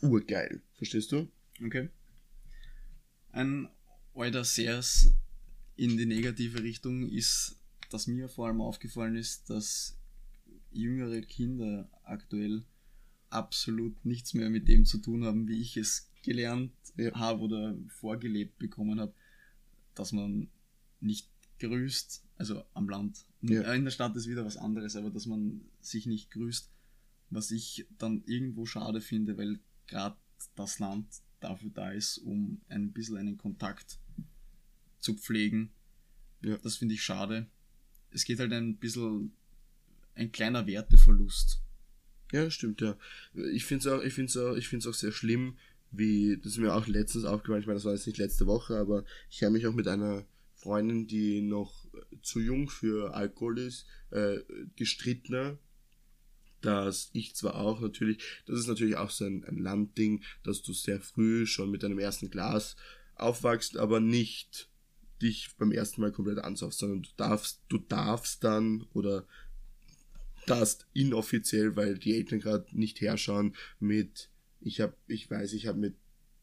[0.00, 0.62] urgeil.
[0.74, 1.28] Verstehst du?
[1.64, 1.88] Okay.
[3.32, 3.68] Ein
[4.14, 5.12] Alter Sears
[5.78, 7.56] in die negative Richtung ist,
[7.90, 9.96] dass mir vor allem aufgefallen ist, dass
[10.72, 12.64] jüngere Kinder aktuell
[13.30, 17.14] absolut nichts mehr mit dem zu tun haben, wie ich es gelernt Ja.
[17.14, 19.14] habe oder vorgelebt bekommen habe,
[19.94, 20.48] dass man
[21.00, 23.24] nicht grüßt, also am Land.
[23.42, 23.72] Ja.
[23.72, 26.70] In der Stadt ist wieder was anderes, aber dass man sich nicht grüßt,
[27.30, 30.16] was ich dann irgendwo schade finde, weil gerade
[30.56, 31.06] das Land
[31.40, 34.00] dafür da ist, um ein bisschen einen Kontakt
[35.08, 35.70] zu pflegen.
[36.42, 36.58] Ja.
[36.58, 37.46] Das finde ich schade.
[38.10, 39.32] Es geht halt ein bisschen
[40.14, 41.60] ein kleiner Werteverlust.
[42.32, 42.98] Ja, stimmt, ja.
[43.52, 45.56] Ich finde es auch, ich find's auch, ich find's auch sehr schlimm,
[45.90, 48.76] wie, das ist mir auch letztens aufgefallen, ich meine, das war jetzt nicht letzte Woche,
[48.76, 51.86] aber ich habe mich auch mit einer Freundin, die noch
[52.20, 54.40] zu jung für Alkohol ist, äh,
[54.76, 55.58] gestritten,
[56.60, 60.74] dass ich zwar auch natürlich, das ist natürlich auch so ein, ein Landding, dass du
[60.74, 62.76] sehr früh schon mit deinem ersten Glas
[63.14, 64.67] aufwachst, aber nicht
[65.22, 69.26] dich beim ersten Mal komplett ansaufst, sondern du darfst, du darfst dann oder
[70.46, 75.78] darfst inoffiziell, weil die Eltern gerade nicht herschauen, mit, ich habe, ich weiß, ich habe
[75.78, 75.94] mit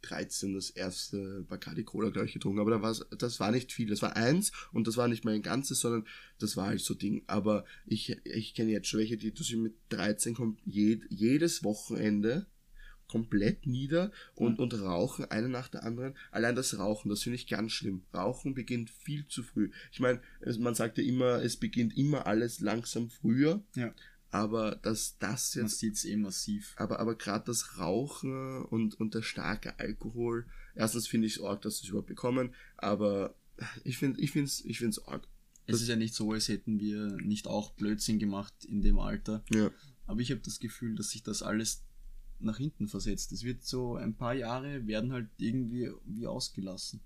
[0.04, 3.90] 13 das erste Bacardi Cola, glaube ich, getrunken, aber da war's, das war nicht viel,
[3.90, 6.06] das war eins und das war nicht mein ganzes, sondern
[6.38, 9.58] das war halt so Ding, aber ich, ich kenne jetzt schon welche, die tun sich
[9.58, 12.46] mit 13 kommt jed, jedes Wochenende
[13.08, 14.64] komplett nieder und, Ja.
[14.64, 16.16] und rauchen eine nach der anderen.
[16.32, 18.04] Allein das Rauchen, das finde ich ganz schlimm.
[18.14, 19.70] Rauchen beginnt viel zu früh.
[19.92, 20.22] Ich meine,
[20.60, 23.94] man sagt ja immer, es beginnt immer alles langsam früher, Ja.
[24.32, 26.74] aber dass das Man jetzt, sieht es eh massiv.
[26.78, 30.46] aber, aber gerade das Rauchen und, und der starke Alkohol,
[30.76, 33.36] erstens finde ich es arg, dass sie es überhaupt bekommen, aber
[33.86, 35.28] ich finde ich finde es ich find's arg.
[35.68, 39.44] Es ist ja nicht so, als hätten wir nicht auch Blödsinn gemacht in dem Alter.
[39.52, 39.72] Ja.
[40.06, 41.85] Aber ich habe das Gefühl, dass sich das alles
[42.40, 43.32] nach hinten versetzt.
[43.32, 47.00] Es wird so ein paar Jahre werden halt irgendwie wie ausgelassen.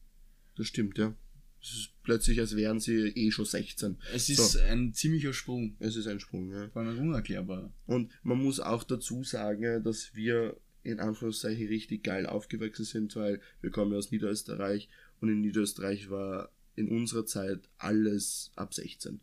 [0.55, 1.15] Das stimmt, ja.
[1.61, 3.97] Es ist plötzlich, als wären sie eh schon 16.
[4.13, 4.59] Es ist So.
[4.59, 6.69] ein ziemlicher Sprung, Es ist ein Sprung, ja.
[6.69, 7.71] vor allem unerklärbar.
[7.85, 13.41] Und man muss auch dazu sagen, dass wir in Anführungszeichen richtig geil aufgewachsen sind, weil
[13.61, 14.87] wir kommen ja aus Niederösterreich
[15.19, 19.19] und in Niederösterreich war in unserer Zeit alles ab 16.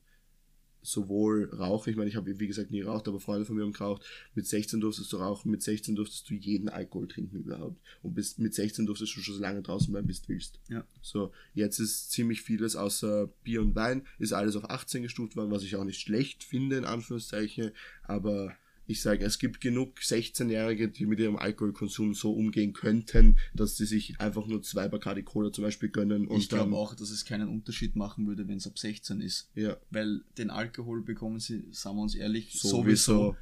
[0.87, 3.73] Sowohl Rauchen, ich meine, ich habe wie gesagt nie geraucht, aber Freunde von mir haben
[3.73, 4.05] geraucht.
[4.35, 7.81] Mit 16 durftest du rauchen, mit 16 durftest du jeden Alkohol trinken überhaupt.
[8.03, 10.61] Und bis, mit 16 durftest du schon so lange draußen bleiben, bis du willst.
[10.69, 10.87] Ja.
[11.03, 15.51] So, jetzt ist ziemlich vieles außer Bier und Wein, ist alles auf 18 gestuft worden,
[15.51, 17.73] was ich auch nicht schlecht finde, in Anführungszeichen,
[18.05, 18.55] aber
[18.87, 23.87] ich sage, es gibt genug 16-Jährige, die mit ihrem Alkoholkonsum so umgehen könnten, dass sie
[23.87, 26.29] sich einfach nur zwei Bacardi Cola zum Beispiel gönnen.
[26.29, 29.51] Und ich glaube auch, dass es keinen Unterschied machen würde, wenn es ab 16 ist.
[29.55, 29.77] Ja.
[29.91, 33.35] Weil den Alkohol bekommen sie, sagen wir uns ehrlich, Sowieso.
[33.35, 33.37] sowieso.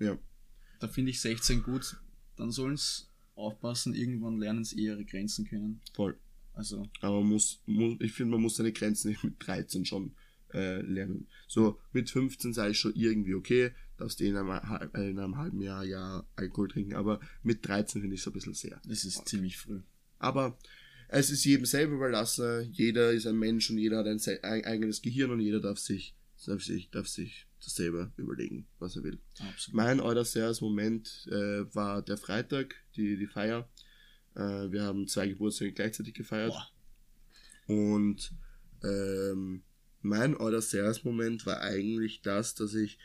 [0.00, 0.18] Ja.
[0.80, 1.98] Da finde ich 16 gut.
[2.36, 5.80] Dann sollen sie aufpassen, irgendwann lernen sie ihre Grenzen kennen.
[5.94, 6.16] Voll.
[6.54, 10.12] Also, Aber man muss, muss ich finde, man muss seine Grenzen nicht mit 13 schon
[10.54, 11.26] äh, lernen.
[11.48, 15.36] So mit 15 sei es schon irgendwie okay, dass die in einem, äh, in einem
[15.36, 18.80] halben Jahr, Jahr Alkohol trinken, aber mit 13 finde ich es ein bisschen sehr.
[18.88, 19.80] es ist ziemlich früh.
[20.18, 20.58] Aber
[21.08, 22.70] es ist jedem selber überlassen.
[22.72, 26.14] Jeder ist ein Mensch und jeder hat ein ein eigenes Gehirn und jeder darf sich,
[26.46, 29.18] darf sich, darf sich das selber überlegen, was er will.
[29.38, 29.74] Absolut.
[29.74, 33.68] Mein äußerstes Moment äh, war der Freitag, die, die Feier.
[34.34, 36.52] Äh, wir haben zwei Geburtstage gleichzeitig gefeiert.
[36.52, 36.68] Boah.
[37.66, 38.32] Und
[38.84, 39.62] ähm,
[40.02, 42.98] mein äußerstes Moment war eigentlich das, dass ich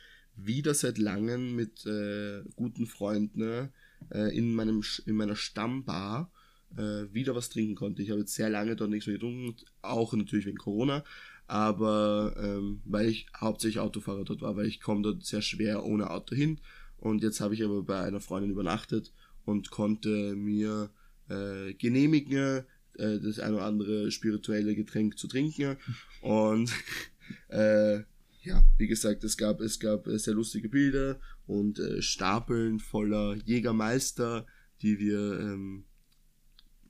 [0.46, 3.70] wieder seit langem mit äh, guten Freunden
[4.12, 6.32] äh, in, meinem, in meiner Stammbar
[6.78, 8.02] äh, wieder was trinken konnte.
[8.02, 11.04] Ich habe jetzt sehr lange dort nichts mehr getrunken, auch natürlich wegen Corona,
[11.48, 16.10] aber ähm, weil ich hauptsächlich Autofahrer dort war, weil ich komme dort sehr schwer ohne
[16.10, 16.60] Auto hin.
[16.98, 19.12] Und jetzt habe ich aber bei einer Freundin übernachtet
[19.44, 20.92] und konnte mir
[21.30, 22.64] äh, genehmigen,
[22.98, 25.78] äh, das ein oder andere spirituelle Getränk zu trinken.
[26.22, 26.72] Und
[27.50, 28.02] äh,
[28.42, 33.36] ja, wie gesagt, es gab, es gab äh, sehr lustige Bilder und äh, Stapeln voller
[33.46, 34.46] Jägermeister,
[34.82, 35.86] die wir ähm,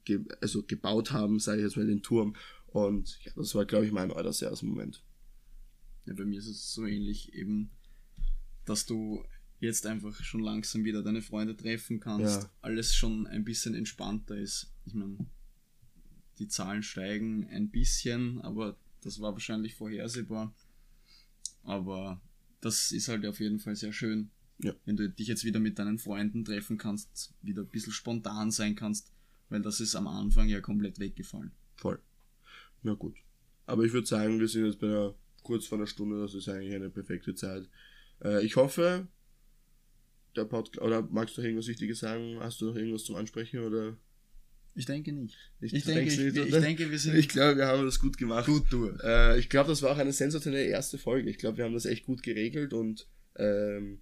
[0.06, 2.36] ge also gebaut haben, sage ich jetzt mal, den Turm.
[2.68, 5.04] Und ja, das war, glaube ich, mein äußerstes Moment.
[6.06, 7.70] Ja, bei mir ist es so ähnlich eben,
[8.66, 9.24] dass du
[9.60, 12.52] jetzt einfach schon langsam wieder deine Freunde treffen kannst, Ja.
[12.62, 14.74] alles schon ein bisschen entspannter ist.
[14.86, 15.18] Ich meine,
[16.40, 20.56] die Zahlen steigen ein bisschen, aber das war wahrscheinlich vorhersehbar.
[21.64, 22.22] Aber
[22.62, 24.74] das ist halt auf jeden Fall sehr schön, Ja.
[24.86, 28.76] wenn du dich jetzt wieder mit deinen Freunden treffen kannst, wieder ein bisschen spontan sein
[28.76, 29.12] kannst,
[29.50, 31.52] weil das ist am Anfang ja komplett weggefallen.
[31.76, 32.00] Voll.
[32.84, 33.16] Na gut.
[33.66, 36.48] Aber ich würde sagen, wir sind jetzt bei einer, kurz vor einer Stunde, das ist
[36.50, 37.68] eigentlich eine perfekte Zeit.
[38.24, 39.08] Äh, ich hoffe,
[40.36, 42.38] der Podcast, oder magst du noch irgendwas Wichtiges sagen?
[42.40, 43.98] Hast du noch irgendwas zum Ansprechen oder?
[44.76, 45.38] Ich denke nicht.
[45.60, 48.18] Ich, Ich denke, ich, nicht, ich denke, wir sind Ich glaube, wir haben das gut
[48.18, 48.46] gemacht.
[48.46, 48.98] gut durch.
[49.04, 51.30] Äh, ich glaube, das war auch eine sensationelle erste Folge.
[51.30, 54.00] Ich glaube, wir haben das echt gut geregelt und ähm,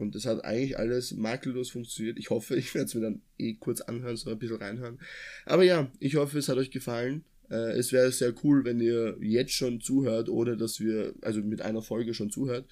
[0.00, 2.18] und es hat eigentlich alles makellos funktioniert.
[2.18, 4.98] Ich hoffe, ich werde es mir dann eh kurz anhören, so ein bisschen reinhören.
[5.44, 7.24] Aber ja, ich hoffe, es hat euch gefallen.
[7.50, 11.62] Äh, es wäre sehr cool, wenn ihr jetzt schon zuhört oder dass wir, also mit
[11.62, 12.66] einer Folge schon zuhört.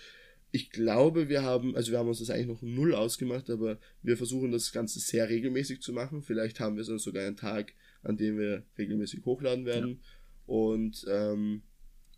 [0.50, 4.16] Ich glaube, wir haben, also wir haben uns das eigentlich noch null ausgemacht, aber wir
[4.16, 6.22] versuchen das Ganze sehr regelmäßig zu machen.
[6.22, 10.00] Vielleicht haben wir dann sogar einen Tag, an dem wir regelmäßig hochladen werden.
[10.46, 11.62] Und ähm,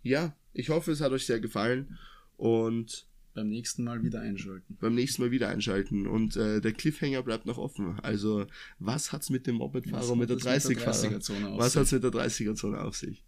[0.02, 1.98] ja, ich hoffe, es hat euch sehr gefallen
[2.36, 4.76] und Beim nächsten Mal wieder einschalten.
[4.80, 6.06] beim nächsten Mal wieder einschalten.
[6.06, 7.98] Und äh, der Cliffhanger bleibt noch offen.
[8.00, 8.46] Also,
[8.78, 11.16] was hat's mit dem Mopedfahrer und mit der hat das mit der 30-Fahrer?
[11.16, 11.80] 30er-Zone auf Was sich?
[11.80, 13.24] hat's mit der 30er-Zone auf sich?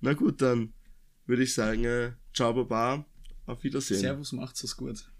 [0.00, 0.72] Na gut, dann
[1.26, 3.06] würde ich sagen, äh, ciao, baba,
[3.46, 4.00] auf Wiedersehen.
[4.00, 5.10] Servus, macht's es gut.